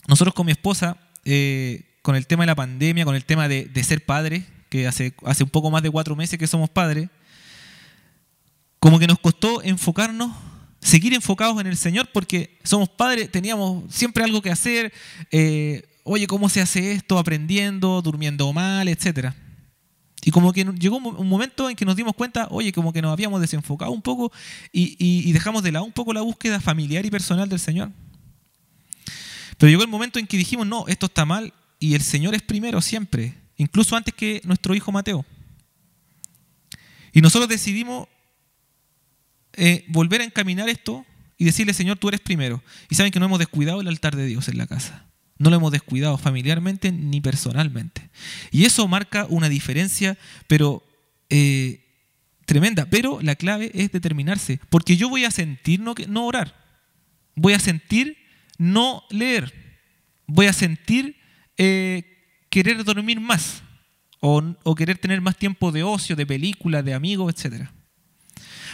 nosotros 0.06 0.34
con 0.34 0.46
mi 0.46 0.52
esposa, 0.52 0.96
eh, 1.24 1.84
con 2.02 2.16
el 2.16 2.26
tema 2.26 2.42
de 2.42 2.48
la 2.48 2.54
pandemia, 2.54 3.04
con 3.04 3.14
el 3.14 3.24
tema 3.24 3.48
de, 3.48 3.70
ser 3.84 4.04
padre, 4.04 4.44
que 4.70 4.86
hace, 4.86 5.14
hace 5.24 5.44
un 5.44 5.50
poco 5.50 5.70
más 5.70 5.82
de 5.82 5.90
cuatro 5.90 6.16
meses 6.16 6.38
que 6.38 6.46
somos 6.46 6.70
padres, 6.70 7.08
como 8.78 8.98
que 8.98 9.06
nos 9.06 9.18
costó 9.18 9.62
enfocarnos, 9.62 10.34
seguir 10.80 11.12
enfocados 11.12 11.60
en 11.60 11.66
el 11.66 11.76
Señor, 11.76 12.08
porque 12.12 12.58
somos 12.64 12.88
padres, 12.88 13.30
teníamos 13.30 13.84
siempre 13.92 14.24
algo 14.24 14.40
que 14.40 14.50
hacer, 14.50 14.92
eh, 15.30 15.87
oye, 16.08 16.26
¿cómo 16.26 16.48
se 16.48 16.60
hace 16.60 16.92
esto? 16.92 17.18
Aprendiendo, 17.18 18.02
durmiendo 18.02 18.52
mal, 18.52 18.88
etcétera. 18.88 19.34
Y 20.24 20.30
como 20.30 20.52
que 20.52 20.64
llegó 20.64 20.96
un 20.96 21.28
momento 21.28 21.70
en 21.70 21.76
que 21.76 21.84
nos 21.84 21.96
dimos 21.96 22.14
cuenta, 22.14 22.48
oye, 22.50 22.72
como 22.72 22.92
que 22.92 23.00
nos 23.00 23.12
habíamos 23.12 23.40
desenfocado 23.40 23.92
un 23.92 24.02
poco 24.02 24.32
y, 24.72 25.30
dejamos 25.32 25.62
de 25.62 25.72
lado 25.72 25.84
un 25.84 25.92
poco 25.92 26.12
la 26.12 26.22
búsqueda 26.22 26.60
familiar 26.60 27.06
y 27.06 27.10
personal 27.10 27.48
del 27.48 27.60
Señor. 27.60 27.92
Pero 29.56 29.70
llegó 29.70 29.82
el 29.82 29.88
momento 29.88 30.18
en 30.18 30.26
que 30.26 30.36
dijimos, 30.36 30.66
no, 30.66 30.86
esto 30.88 31.06
está 31.06 31.24
mal 31.24 31.52
y 31.78 31.94
el 31.94 32.02
Señor 32.02 32.34
es 32.34 32.42
primero 32.42 32.80
siempre, 32.80 33.34
incluso 33.56 33.96
antes 33.96 34.12
que 34.12 34.40
nuestro 34.44 34.74
hijo 34.74 34.90
Mateo. 34.90 35.24
Y 37.12 37.20
nosotros 37.20 37.48
decidimos 37.48 38.08
eh, 39.54 39.84
volver 39.88 40.20
a 40.20 40.24
encaminar 40.24 40.68
esto 40.68 41.06
y 41.36 41.44
decirle, 41.44 41.72
Señor, 41.72 41.98
tú 41.98 42.08
eres 42.08 42.20
primero. 42.20 42.62
Y 42.90 42.96
saben 42.96 43.12
que 43.12 43.20
no 43.20 43.26
hemos 43.26 43.38
descuidado 43.38 43.80
el 43.80 43.88
altar 43.88 44.16
de 44.16 44.26
Dios 44.26 44.48
en 44.48 44.58
la 44.58 44.66
casa. 44.66 45.07
No 45.38 45.50
lo 45.50 45.56
hemos 45.56 45.72
descuidado 45.72 46.18
familiarmente 46.18 46.90
ni 46.90 47.20
personalmente. 47.20 48.10
Y 48.50 48.64
eso 48.64 48.88
marca 48.88 49.26
una 49.28 49.48
diferencia, 49.48 50.18
pero 50.48 50.82
eh, 51.30 51.84
tremenda. 52.44 52.86
Pero 52.86 53.20
la 53.22 53.36
clave 53.36 53.70
es 53.74 53.92
determinarse. 53.92 54.60
Porque 54.68 54.96
yo 54.96 55.08
voy 55.08 55.24
a 55.24 55.30
sentir 55.30 55.80
no, 55.80 56.26
orar. 56.26 56.54
Voy 57.36 57.52
a 57.52 57.60
sentir 57.60 58.16
no 58.58 59.04
leer. 59.10 59.54
Voy 60.26 60.46
a 60.46 60.52
sentir 60.52 61.16
eh, 61.56 62.44
querer 62.50 62.82
dormir 62.82 63.20
más. 63.20 63.62
O, 64.20 64.74
querer 64.74 64.98
tener 64.98 65.20
más 65.20 65.36
tiempo 65.36 65.70
de 65.70 65.84
ocio, 65.84 66.16
de 66.16 66.26
película, 66.26 66.82
de 66.82 66.94
amigos, 66.94 67.32
etc. 67.32 67.68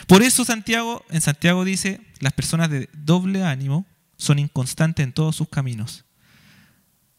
Por 0.06 0.22
eso 0.22 0.42
Santiago, 0.44 1.04
en 1.10 1.20
Santiago 1.20 1.66
dice, 1.66 2.00
las 2.20 2.32
personas 2.32 2.70
de 2.70 2.88
doble 2.94 3.44
ánimo 3.44 3.86
son 4.16 4.38
inconstantes 4.38 5.04
en 5.04 5.12
todos 5.12 5.36
sus 5.36 5.48
caminos. 5.50 6.06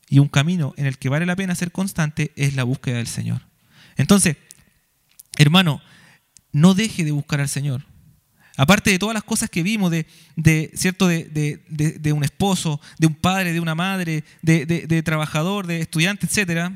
Y 0.08 0.20
un 0.20 0.28
camino 0.28 0.74
en 0.78 0.86
el 0.86 0.98
que 0.98 1.10
vale 1.10 1.26
la 1.26 1.36
pena 1.36 1.56
ser 1.56 1.72
constante 1.72 2.32
es 2.36 2.56
la 2.56 2.64
búsqueda 2.64 2.98
del 2.98 3.08
Señor. 3.08 3.42
Entonces, 3.98 4.38
hermano, 5.38 5.82
no 6.52 6.74
deje 6.74 7.04
de 7.04 7.12
buscar 7.12 7.42
al 7.42 7.50
Señor. 7.50 7.84
Aparte 8.58 8.92
de 8.92 9.00
todas 9.00 9.14
las 9.14 9.24
cosas 9.24 9.50
que 9.50 9.64
vimos 9.64 9.92
de, 9.92 10.72
¿cierto? 10.76 11.08
De, 11.08 12.14
un 12.14 12.24
esposo, 12.24 12.80
de 12.98 13.08
un 13.08 13.16
padre, 13.16 13.52
de 13.52 13.60
una 13.60 13.76
madre, 13.76 14.24
de, 14.42 15.04
trabajador, 15.04 15.68
de 15.68 15.82
estudiante, 15.82 16.26
etc. 16.26 16.72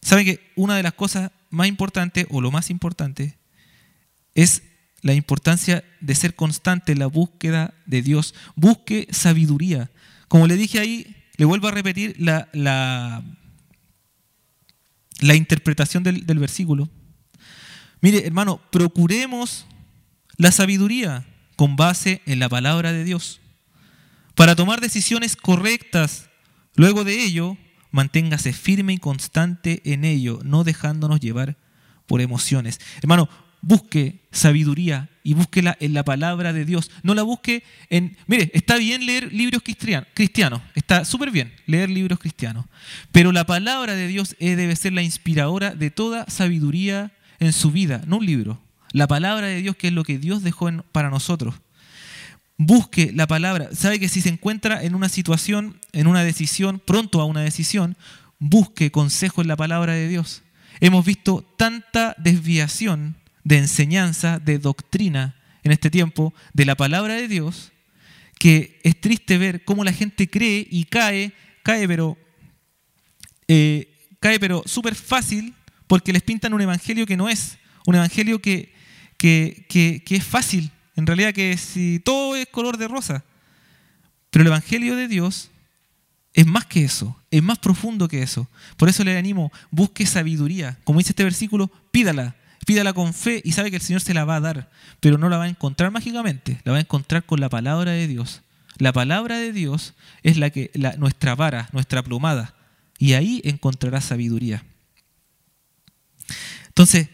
¿Saben 0.00 0.24
que 0.24 0.50
una 0.56 0.76
de 0.76 0.82
las 0.82 0.94
cosas 0.94 1.30
más 1.50 1.68
importantes, 1.68 2.26
o 2.30 2.40
lo 2.40 2.50
más 2.50 2.70
importante, 2.70 3.36
es 4.34 4.62
la 5.02 5.12
importancia 5.12 5.84
de 6.00 6.14
ser 6.14 6.34
constante 6.34 6.92
en 6.92 7.00
la 7.00 7.06
búsqueda 7.06 7.74
de 7.84 8.00
Dios? 8.00 8.34
Busque 8.56 9.06
sabiduría. 9.10 9.90
Como 10.28 10.46
le 10.46 10.56
dije 10.56 10.78
ahí, 10.78 11.14
le 11.38 11.44
vuelvo 11.44 11.68
a 11.68 11.70
repetir 11.70 12.16
la, 12.18 12.48
la, 12.52 13.24
interpretación 15.34 16.02
del, 16.02 16.26
del 16.26 16.38
versículo. 16.40 16.90
Mire, 18.00 18.26
hermano, 18.26 18.60
procuremos 18.70 19.64
la 20.36 20.52
sabiduría 20.52 21.24
con 21.56 21.76
base 21.76 22.22
en 22.26 22.40
la 22.40 22.48
palabra 22.48 22.92
de 22.92 23.04
Dios. 23.04 23.40
Para 24.34 24.56
tomar 24.56 24.80
decisiones 24.80 25.36
correctas, 25.36 26.28
luego 26.74 27.04
de 27.04 27.22
ello, 27.24 27.56
manténgase 27.92 28.52
firme 28.52 28.94
y 28.94 28.98
constante 28.98 29.80
en 29.84 30.04
ello, 30.04 30.40
no 30.44 30.64
dejándonos 30.64 31.20
llevar 31.20 31.56
por 32.06 32.20
emociones. 32.20 32.80
Hermano, 33.00 33.28
busque 33.60 34.26
sabiduría 34.32 35.08
y 35.28 35.34
búsquela 35.34 35.76
en 35.78 35.92
la 35.92 36.06
palabra 36.06 36.54
de 36.54 36.64
Dios. 36.64 36.90
No 37.02 37.14
la 37.14 37.22
busque 37.22 37.62
en... 37.90 38.16
Mire, 38.26 38.50
está 38.54 38.78
bien 38.78 39.04
leer 39.04 39.30
libros 39.30 39.62
cristianos, 39.62 40.62
está 40.74 41.04
súper 41.04 41.30
bien 41.30 41.52
leer 41.66 41.90
libros 41.90 42.18
cristianos, 42.18 42.64
pero 43.12 43.30
la 43.30 43.44
palabra 43.44 43.94
de 43.94 44.08
Dios 44.08 44.36
debe 44.40 44.74
ser 44.74 44.94
la 44.94 45.02
inspiradora 45.02 45.74
de 45.74 45.90
toda 45.90 46.24
sabiduría 46.30 47.12
en 47.40 47.52
su 47.52 47.70
vida, 47.70 48.02
no 48.06 48.16
un 48.16 48.24
libro. 48.24 48.58
La 48.92 49.06
palabra 49.06 49.48
de 49.48 49.60
Dios 49.60 49.76
que 49.76 49.88
es 49.88 49.92
lo 49.92 50.02
que 50.02 50.18
Dios 50.18 50.42
dejó 50.42 50.70
para 50.92 51.10
nosotros. 51.10 51.56
Busque 52.56 53.12
la 53.14 53.26
palabra. 53.26 53.68
Sabe 53.74 54.00
que 54.00 54.08
si 54.08 54.22
se 54.22 54.30
encuentra 54.30 54.82
en 54.82 54.94
una 54.94 55.10
situación, 55.10 55.78
en 55.92 56.06
una 56.06 56.24
decisión, 56.24 56.80
pronto 56.82 57.20
a 57.20 57.26
una 57.26 57.42
decisión, 57.42 57.98
busque 58.38 58.90
consejo 58.90 59.42
en 59.42 59.48
la 59.48 59.56
palabra 59.56 59.92
de 59.92 60.08
Dios. 60.08 60.42
Hemos 60.80 61.04
visto 61.04 61.46
tanta 61.58 62.14
desviación 62.16 63.16
de 63.48 63.56
enseñanza, 63.56 64.38
de 64.38 64.58
doctrina 64.58 65.34
en 65.62 65.72
este 65.72 65.88
tiempo, 65.88 66.34
de 66.52 66.66
la 66.66 66.76
palabra 66.76 67.14
de 67.14 67.28
Dios, 67.28 67.72
que 68.38 68.78
es 68.84 69.00
triste 69.00 69.38
ver 69.38 69.64
cómo 69.64 69.84
la 69.84 69.92
gente 69.94 70.28
cree 70.28 70.68
y 70.70 70.84
cae, 70.84 71.32
cae 71.62 71.88
pero, 71.88 72.18
eh, 73.48 73.90
cae 74.20 74.38
pero 74.38 74.62
súper 74.66 74.94
fácil 74.94 75.54
porque 75.86 76.12
les 76.12 76.22
pintan 76.22 76.52
un 76.52 76.60
evangelio 76.60 77.06
que 77.06 77.16
no 77.16 77.30
es, 77.30 77.56
un 77.86 77.94
evangelio 77.94 78.42
que, 78.42 78.74
que, 79.16 79.64
que, 79.66 80.16
es 80.16 80.24
fácil, 80.24 80.70
en 80.94 81.06
realidad 81.06 81.32
que 81.32 81.56
si 81.56 82.00
todo 82.00 82.36
es 82.36 82.48
color 82.48 82.76
de 82.76 82.86
rosa, 82.86 83.24
pero 84.28 84.42
el 84.42 84.48
evangelio 84.48 84.94
de 84.94 85.08
Dios 85.08 85.50
es 86.34 86.44
más 86.44 86.66
que 86.66 86.84
eso, 86.84 87.18
es 87.30 87.42
más 87.42 87.58
profundo 87.58 88.08
que 88.08 88.22
eso. 88.22 88.46
Por 88.76 88.90
eso 88.90 89.02
le 89.04 89.16
animo, 89.16 89.50
busque 89.70 90.04
sabiduría. 90.04 90.78
Como 90.84 90.98
dice 90.98 91.12
este 91.12 91.24
versículo, 91.24 91.68
pídala. 91.90 92.36
Pídala 92.66 92.92
con 92.92 93.14
fe 93.14 93.40
y 93.44 93.52
sabe 93.52 93.70
que 93.70 93.76
el 93.76 93.82
Señor 93.82 94.00
se 94.00 94.14
la 94.14 94.24
va 94.24 94.36
a 94.36 94.40
dar, 94.40 94.70
pero 95.00 95.18
no 95.18 95.28
la 95.28 95.38
va 95.38 95.44
a 95.44 95.48
encontrar 95.48 95.90
mágicamente, 95.90 96.60
la 96.64 96.72
va 96.72 96.78
a 96.78 96.82
encontrar 96.82 97.24
con 97.24 97.40
la 97.40 97.48
palabra 97.48 97.92
de 97.92 98.06
Dios. 98.06 98.42
La 98.78 98.92
palabra 98.92 99.38
de 99.38 99.52
Dios 99.52 99.94
es 100.22 100.36
la 100.36 100.50
que 100.50 100.70
nuestra 100.98 101.34
vara, 101.34 101.68
nuestra 101.72 102.02
plumada, 102.02 102.54
y 102.98 103.14
ahí 103.14 103.40
encontrará 103.44 104.00
sabiduría. 104.00 104.64
Entonces, 106.68 107.08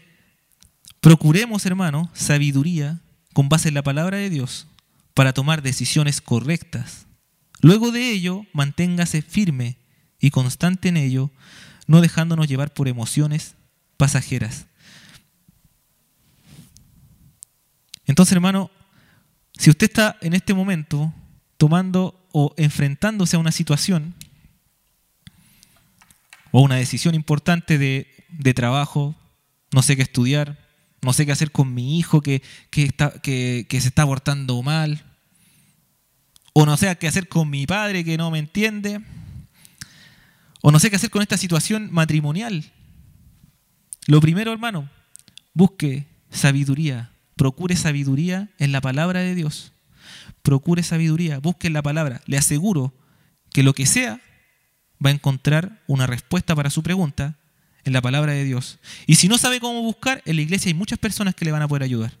procuremos, 0.99 1.65
hermano, 1.65 2.11
sabiduría 2.13 2.99
con 3.33 3.49
base 3.49 3.69
en 3.69 3.73
la 3.73 3.83
palabra 3.83 4.17
de 4.17 4.29
Dios 4.29 4.67
para 5.15 5.33
tomar 5.33 5.61
decisiones 5.61 6.21
correctas. 6.21 7.07
Luego 7.61 7.91
de 7.91 8.11
ello, 8.11 8.45
manténgase 8.53 9.21
firme 9.21 9.77
y 10.19 10.29
constante 10.29 10.89
en 10.89 10.97
ello, 10.97 11.31
no 11.87 12.01
dejándonos 12.01 12.47
llevar 12.47 12.73
por 12.73 12.87
emociones 12.87 13.55
pasajeras. 13.97 14.67
Entonces, 18.05 18.33
hermano, 18.33 18.71
si 19.57 19.69
usted 19.69 19.87
está 19.89 20.17
en 20.21 20.33
este 20.33 20.53
momento 20.53 21.13
tomando 21.57 22.27
o 22.31 22.53
enfrentándose 22.57 23.35
a 23.35 23.39
una 23.39 23.51
situación 23.51 24.13
o 26.51 26.61
una 26.61 26.75
decisión 26.75 27.15
importante 27.15 27.77
de, 27.77 28.53
trabajo, 28.53 29.15
no 29.71 29.81
sé 29.81 29.95
qué 29.95 30.01
estudiar, 30.01 30.57
no 31.01 31.13
sé 31.13 31.25
qué 31.25 31.31
hacer 31.31 31.51
con 31.51 31.73
mi 31.73 31.97
hijo 31.99 32.21
que, 32.21 32.41
está, 32.71 33.11
que, 33.21 33.65
se 33.69 33.87
está 33.87 34.03
abortando 34.03 34.61
mal, 34.61 35.03
o 36.53 36.65
no 36.65 36.77
sé 36.77 36.95
qué 36.97 37.07
hacer 37.07 37.27
con 37.27 37.49
mi 37.49 37.65
padre 37.65 38.03
que 38.05 38.17
no 38.17 38.31
me 38.31 38.39
entiende, 38.39 39.01
o 40.61 40.71
no 40.71 40.79
sé 40.79 40.89
qué 40.89 40.95
hacer 40.95 41.09
con 41.09 41.21
esta 41.21 41.37
situación 41.37 41.89
matrimonial. 41.91 42.71
Lo 44.07 44.21
primero, 44.21 44.53
hermano, 44.53 44.89
busque 45.53 46.07
sabiduría, 46.29 47.11
Procure 47.35 47.75
sabiduría 47.75 48.49
en 48.57 48.71
la 48.71 48.81
palabra 48.81 49.19
de 49.19 49.35
Dios. 49.35 49.73
Procure 50.41 50.83
sabiduría, 50.83 51.39
busque 51.39 51.69
la 51.69 51.81
palabra. 51.81 52.21
Le 52.27 52.37
aseguro 52.37 52.93
que 53.51 53.63
lo 53.63 53.73
que 53.73 53.85
sea 53.85 54.21
va 55.03 55.09
a 55.09 55.13
encontrar 55.13 55.83
una 55.87 56.07
respuesta 56.07 56.55
para 56.55 56.69
su 56.69 56.83
pregunta 56.83 57.37
en 57.83 57.93
la 57.93 58.01
palabra 58.01 58.33
de 58.33 58.43
Dios. 58.43 58.79
Y 59.05 59.15
si 59.15 59.27
no 59.27 59.37
sabe 59.37 59.59
cómo 59.59 59.81
buscar, 59.81 60.21
en 60.25 60.37
la 60.37 60.41
iglesia 60.41 60.69
hay 60.69 60.73
muchas 60.73 60.99
personas 60.99 61.35
que 61.35 61.45
le 61.45 61.51
van 61.51 61.61
a 61.61 61.67
poder 61.67 61.83
ayudar. 61.83 62.17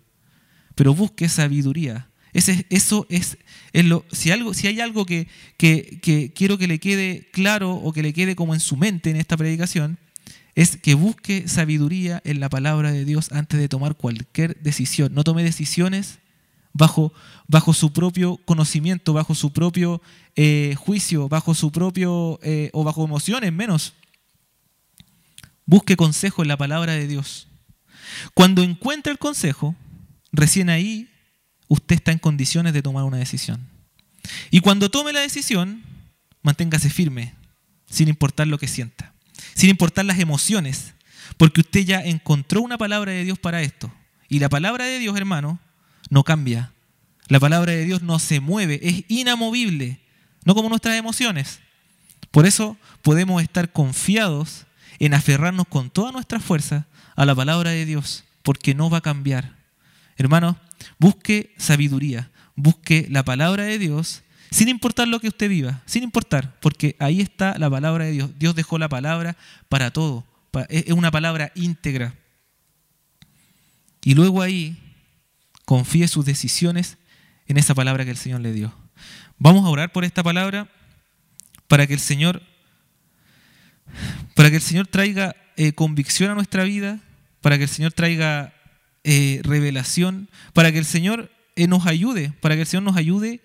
Pero 0.75 0.93
busque 0.93 1.29
sabiduría. 1.29 2.09
Eso 2.33 3.07
es, 3.09 3.37
lo, 3.73 4.05
si, 4.11 4.31
algo, 4.31 4.53
si 4.53 4.67
hay 4.67 4.81
algo 4.81 5.05
que, 5.05 5.29
que 5.57 6.33
quiero 6.35 6.57
que 6.57 6.67
le 6.67 6.79
quede 6.79 7.29
claro 7.31 7.71
o 7.71 7.93
que 7.93 8.03
le 8.03 8.11
quede 8.11 8.35
como 8.35 8.53
en 8.53 8.59
su 8.59 8.75
mente 8.75 9.09
en 9.09 9.15
esta 9.15 9.37
predicación, 9.37 9.97
es 10.55 10.77
que 10.77 10.95
busque 10.95 11.47
sabiduría 11.47 12.21
en 12.23 12.39
la 12.39 12.49
palabra 12.49 12.91
de 12.91 13.03
Dios 13.03 13.31
antes 13.31 13.59
de 13.59 13.69
tomar 13.69 13.95
cualquier 13.95 14.57
decisión. 14.61 15.13
No 15.13 15.25
tome 15.25 15.43
decisiones 15.43 16.19
bajo, 16.73 17.13
bajo 17.47 17.73
su 17.73 17.91
propio 17.91 18.37
conocimiento, 18.45 19.13
bajo 19.13 19.35
su 19.35 19.51
propio 19.51 20.01
eh, 20.35 20.75
juicio, 20.77 21.27
bajo 21.27 21.55
su 21.55 21.71
propio, 21.71 22.39
eh, 22.41 22.69
o 22.73 22.83
bajo 22.83 23.03
emociones 23.03 23.51
menos. 23.51 23.93
Busque 25.65 25.97
consejo 25.97 26.41
en 26.41 26.47
la 26.47 26.57
palabra 26.57 26.93
de 26.93 27.07
Dios. 27.07 27.47
Cuando 28.33 28.63
encuentre 28.63 29.11
el 29.11 29.17
consejo, 29.17 29.75
recién 30.31 30.69
ahí 30.69 31.09
usted 31.67 31.95
está 31.95 32.11
en 32.11 32.19
condiciones 32.19 32.73
de 32.73 32.81
tomar 32.81 33.03
una 33.03 33.17
decisión. 33.17 33.67
Y 34.51 34.61
cuando 34.61 34.89
tome 34.89 35.11
la 35.11 35.21
decisión, 35.21 35.83
manténgase 36.43 36.89
firme, 36.89 37.33
sin 37.89 38.07
importar 38.07 38.47
lo 38.47 38.57
que 38.57 38.67
sienta, 38.67 39.14
sin 39.65 39.71
importar 39.71 40.05
las 40.05 40.19
emociones, 40.19 40.93
porque 41.37 41.61
usted 41.61 41.79
ya 41.79 41.99
encontró 41.99 42.61
una 42.61 42.77
palabra 42.77 43.13
de 43.13 43.23
Dios 43.23 43.39
para 43.39 43.63
esto. 43.63 43.91
Y 44.29 44.37
la 44.37 44.47
palabra 44.47 44.85
de 44.85 44.99
Dios, 44.99 45.17
hermano, 45.17 45.59
no 46.11 46.23
cambia. 46.23 46.71
La 47.29 47.39
palabra 47.39 47.71
de 47.71 47.83
Dios 47.83 48.03
no 48.03 48.19
se 48.19 48.39
mueve, 48.39 48.79
es 48.83 49.05
inamovible, 49.07 50.01
no 50.43 50.53
como 50.53 50.69
nuestras 50.69 50.97
emociones. 50.97 51.61
Por 52.29 52.45
eso 52.45 52.77
podemos 53.01 53.41
estar 53.41 53.71
confiados 53.71 54.67
en 54.99 55.15
aferrarnos 55.15 55.65
con 55.67 55.89
toda 55.89 56.11
nuestra 56.11 56.39
fuerza 56.39 56.85
a 57.15 57.25
la 57.25 57.33
palabra 57.33 57.71
de 57.71 57.87
Dios, 57.87 58.23
porque 58.43 58.75
no 58.75 58.91
va 58.91 58.99
a 58.99 59.01
cambiar. 59.01 59.55
Hermano, 60.15 60.59
busque 60.99 61.55
sabiduría, 61.57 62.29
busque 62.55 63.07
la 63.09 63.25
palabra 63.25 63.63
de 63.63 63.79
Dios, 63.79 64.21
sin 64.55 64.69
importar 64.69 65.05
lo 65.09 65.19
que 65.19 65.27
usted 65.27 65.49
viva, 65.49 65.81
sin 65.85 66.01
importar, 66.01 66.57
porque 66.61 66.95
ahí 66.99 67.19
está 67.19 67.57
la 67.59 67.69
palabra 67.69 68.05
de 68.05 68.11
Dios. 68.13 68.29
Dios 68.39 68.55
dejó 68.55 68.77
la 68.77 68.87
palabra 68.87 69.35
para 69.67 69.91
todo, 69.91 70.23
es 70.69 70.93
una 70.93 71.11
palabra 71.11 71.51
íntegra. 71.55 72.15
Y 74.01 74.13
luego 74.13 74.41
ahí 74.41 74.77
confíe 75.65 76.07
sus 76.07 76.23
decisiones 76.23 76.97
en 77.47 77.57
esa 77.57 77.75
palabra 77.75 78.05
que 78.05 78.11
el 78.11 78.17
Señor 78.17 78.39
le 78.39 78.53
dio. 78.53 78.73
Vamos 79.39 79.65
a 79.65 79.67
orar 79.67 79.91
por 79.91 80.05
esta 80.05 80.23
palabra 80.23 80.69
para 81.67 81.85
que 81.85 81.93
el 81.93 81.99
Señor 81.99 82.41
para 84.35 84.49
que 84.49 84.55
el 84.55 84.61
Señor 84.61 84.87
traiga 84.87 85.35
eh, 85.57 85.73
convicción 85.73 86.31
a 86.31 86.33
nuestra 86.33 86.63
vida, 86.63 87.01
para 87.41 87.57
que 87.57 87.63
el 87.63 87.69
Señor 87.69 87.91
traiga 87.91 88.53
eh, 89.03 89.41
revelación, 89.43 90.29
para 90.53 90.71
que 90.71 90.77
el 90.77 90.85
Señor 90.85 91.29
eh, 91.57 91.67
nos 91.67 91.87
ayude, 91.87 92.31
para 92.39 92.55
que 92.55 92.61
el 92.61 92.67
Señor 92.67 92.83
nos 92.83 92.95
ayude 92.95 93.41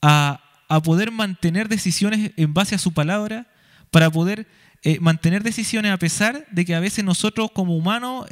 a, 0.00 0.42
a, 0.68 0.82
poder 0.82 1.10
mantener 1.10 1.68
decisiones 1.68 2.32
en 2.36 2.54
base 2.54 2.74
a 2.74 2.78
su 2.78 2.92
palabra, 2.92 3.46
para 3.90 4.10
poder 4.10 4.46
mantener 5.00 5.42
decisiones 5.42 5.92
a 5.92 5.98
pesar 5.98 6.46
de 6.50 6.64
que 6.64 6.74
a 6.74 6.80
veces 6.80 7.04
nosotros 7.04 7.50
como 7.52 7.76
humanos 7.76 8.26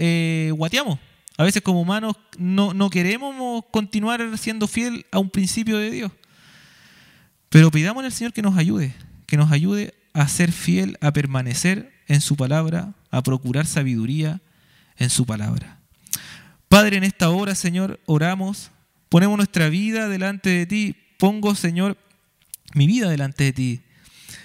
guateamos. 0.53 0.99
A 1.39 1.45
veces 1.45 1.63
como 1.63 1.81
humanos 1.81 2.17
no, 2.37 2.75
no 2.75 2.91
queremos 2.91 3.65
continuar 3.71 4.37
siendo 4.37 4.69
fiel 4.69 5.07
a 5.11 5.19
un 5.19 5.31
principio 5.31 5.79
de 5.79 5.91
Dios. 5.91 6.13
Pero 7.49 7.71
pidamos 7.71 8.05
al 8.05 8.13
Señor 8.13 8.33
que 8.33 8.43
nos 8.43 8.57
ayude, 8.57 8.95
que 9.27 9.37
nos 9.37 9.51
ayude 9.51 9.95
a 10.13 10.29
ser 10.29 10.53
fiel, 10.53 10.99
a 11.01 11.13
permanecer 11.13 11.93
en 12.07 12.21
su 12.21 12.37
palabra, 12.37 12.95
a 13.11 13.23
procurar 13.23 13.67
sabiduría 13.67 14.41
en 14.97 15.11
su 15.11 15.27
palabra. 15.27 15.79
Padre, 16.69 16.97
en 16.97 17.05
esta 17.05 17.31
hora, 17.31 17.55
Señor, 17.55 18.01
oramos, 18.07 18.71
ponemos 19.09 19.37
nuestra 19.37 19.69
vida 19.69 20.09
delante 20.09 20.51
de 20.51 20.67
ti, 20.67 20.97
pongo, 21.19 21.55
Señor, 21.55 21.99
mi 22.75 22.87
vida 22.87 23.09
delante 23.09 23.45
de 23.45 23.53
ti. 23.53 23.81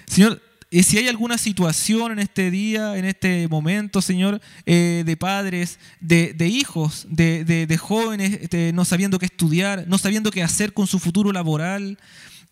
Señor, 0.06 0.42
y 0.70 0.82
si 0.82 0.98
hay 0.98 1.08
alguna 1.08 1.38
situación 1.38 2.12
en 2.12 2.18
este 2.18 2.50
día, 2.50 2.98
en 2.98 3.06
este 3.06 3.48
momento, 3.48 4.02
Señor, 4.02 4.40
eh, 4.66 5.02
de 5.06 5.16
padres, 5.16 5.78
de, 6.00 6.34
hijos, 6.46 7.06
de, 7.08 7.78
jóvenes, 7.80 8.40
no 8.74 8.84
sabiendo 8.84 9.18
qué 9.18 9.26
estudiar, 9.26 9.84
no 9.88 9.96
sabiendo 9.96 10.30
qué 10.30 10.42
hacer 10.42 10.74
con 10.74 10.86
su 10.86 10.98
futuro 10.98 11.32
laboral 11.32 11.98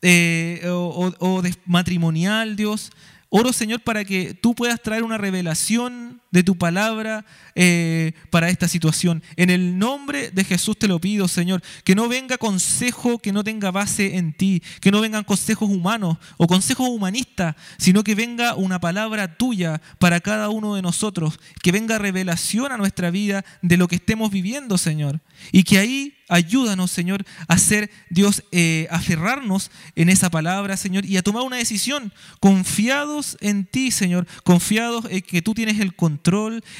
eh, 0.00 0.62
o, 0.66 1.12
o 1.18 1.42
de 1.42 1.54
matrimonial, 1.66 2.56
Dios, 2.56 2.90
Oro, 3.28 3.52
Señor, 3.52 3.80
para 3.80 4.04
que 4.04 4.34
tú 4.34 4.54
puedas 4.54 4.80
traer 4.80 5.02
una 5.02 5.18
revelación 5.18 6.20
de 6.30 6.42
tu 6.42 6.56
palabra 6.56 7.24
eh, 7.54 8.12
para 8.30 8.50
esta 8.50 8.68
situación. 8.68 9.22
En 9.36 9.50
el 9.50 9.78
nombre 9.78 10.30
de 10.30 10.44
Jesús 10.44 10.78
te 10.78 10.88
lo 10.88 11.00
pido, 11.00 11.28
Señor, 11.28 11.62
que 11.84 11.94
no 11.94 12.08
venga 12.08 12.38
consejo 12.38 13.18
que 13.18 13.32
no 13.32 13.44
tenga 13.44 13.70
base 13.70 14.16
en 14.16 14.32
ti, 14.32 14.62
que 14.80 14.90
no 14.90 15.00
vengan 15.00 15.24
consejos 15.24 15.70
humanos 15.70 16.18
o 16.36 16.46
consejos 16.46 16.88
humanistas, 16.88 17.56
sino 17.78 18.04
que 18.04 18.14
venga 18.14 18.54
una 18.54 18.80
palabra 18.80 19.36
tuya 19.36 19.80
para 19.98 20.20
cada 20.20 20.48
uno 20.48 20.74
de 20.74 20.82
nosotros, 20.82 21.38
que 21.62 21.72
venga 21.72 21.98
revelación 21.98 22.72
a 22.72 22.76
nuestra 22.76 23.10
vida 23.10 23.44
de 23.62 23.76
lo 23.76 23.88
que 23.88 23.96
estemos 23.96 24.30
viviendo, 24.30 24.78
Señor. 24.78 25.20
Y 25.52 25.64
que 25.64 25.78
ahí 25.78 26.16
ayúdanos, 26.28 26.90
Señor, 26.90 27.24
a 27.48 27.58
ser 27.58 27.90
Dios, 28.10 28.42
eh, 28.52 28.88
aferrarnos 28.90 29.70
en 29.94 30.08
esa 30.08 30.30
palabra, 30.30 30.76
Señor, 30.76 31.04
y 31.04 31.16
a 31.16 31.22
tomar 31.22 31.42
una 31.42 31.56
decisión, 31.56 32.12
confiados 32.40 33.36
en 33.40 33.64
ti, 33.64 33.90
Señor, 33.90 34.26
confiados 34.44 35.04
en 35.08 35.22
que 35.22 35.42
tú 35.42 35.54
tienes 35.54 35.80
el 35.80 35.94
control, 35.94 36.15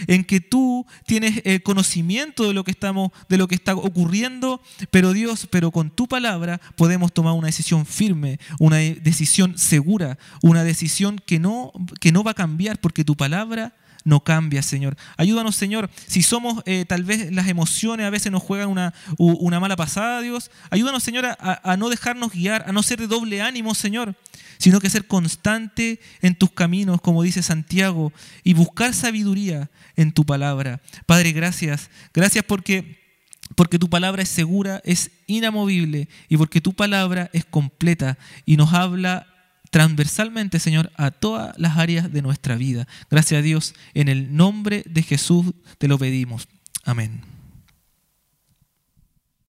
en 0.07 0.25
que 0.25 0.41
tú 0.41 0.87
tienes 1.07 1.43
el 1.45 1.63
conocimiento 1.63 2.47
de 2.49 2.55
lo 2.55 2.65
que 2.65 2.71
estamos, 2.71 3.11
de 3.29 3.37
lo 3.37 3.49
que 3.49 3.55
está 3.55 3.75
ocurriendo, 3.75 4.61
pero 4.91 5.13
Dios, 5.13 5.47
pero 5.51 5.71
con 5.71 5.91
tu 5.91 6.07
palabra 6.07 6.61
podemos 6.77 7.13
tomar 7.13 7.35
una 7.35 7.47
decisión 7.47 7.87
firme, 7.87 8.39
una 8.59 8.77
decisión 8.77 9.59
segura, 9.59 10.19
una 10.43 10.65
decisión 10.65 11.21
que 11.25 11.39
no, 11.39 11.73
que 12.01 12.13
no 12.13 12.23
va 12.23 12.33
a 12.33 12.35
cambiar, 12.35 12.79
porque 12.81 13.05
tu 13.05 13.17
palabra 13.17 13.75
no 14.05 14.21
cambia, 14.21 14.63
Señor. 14.63 14.97
Ayúdanos, 15.17 15.57
Señor, 15.57 15.91
si 16.07 16.23
somos, 16.23 16.63
eh, 16.65 16.85
tal 16.87 17.03
vez 17.03 17.33
las 17.33 17.49
emociones 17.49 18.07
a 18.07 18.11
veces 18.11 18.31
nos 18.31 18.43
juegan 18.43 18.69
una, 18.69 18.95
una 19.19 19.59
mala 19.59 19.75
pasada, 19.75 20.21
Dios. 20.21 20.51
Ayúdanos, 20.71 21.03
Señor, 21.03 21.27
a 21.27 21.77
no 21.77 21.89
dejarnos 21.89 22.33
guiar, 22.33 22.65
a 22.69 22.73
no 22.73 22.85
ser 22.85 23.01
de 23.01 23.09
doble 23.09 23.43
ánimo, 23.43 23.75
Señor, 23.75 24.15
sino 24.59 24.81
que 24.81 24.91
ser 24.91 25.07
constante 25.07 26.01
en 26.23 26.35
tus 26.35 26.51
caminos, 26.51 27.01
como 27.01 27.23
dice 27.23 27.43
Santiago, 27.43 28.13
y 28.45 28.55
buscar 28.55 28.95
sabiduría 28.95 29.71
en 29.97 30.13
tu 30.13 30.25
palabra. 30.25 30.81
Padre, 31.07 31.33
gracias. 31.33 31.91
Gracias 32.13 32.45
porque 32.45 33.05
porque 33.55 33.79
tu 33.79 33.89
palabra 33.89 34.23
es 34.23 34.29
segura, 34.29 34.83
es 34.85 35.13
inamovible 35.27 36.09
y 36.29 36.37
porque 36.37 36.61
tu 36.61 36.73
palabra 36.73 37.31
es 37.33 37.45
completa 37.45 38.19
y 38.45 38.57
nos 38.57 38.73
habla 38.73 39.27
transversalmente, 39.71 40.59
Señor, 40.59 40.91
a 40.97 41.11
todas 41.11 41.57
las 41.59 41.77
áreas 41.77 42.13
de 42.13 42.23
nuestra 42.23 42.57
vida. 42.57 42.89
Gracias 43.11 43.39
a 43.39 43.43
Dios, 43.43 43.75
en 43.95 44.09
el 44.09 44.35
nombre 44.35 44.83
de 44.87 45.03
Jesús 45.03 45.53
te 45.79 45.89
lo 45.89 45.99
pedimos. 45.99 46.49
Amén. 46.85 47.36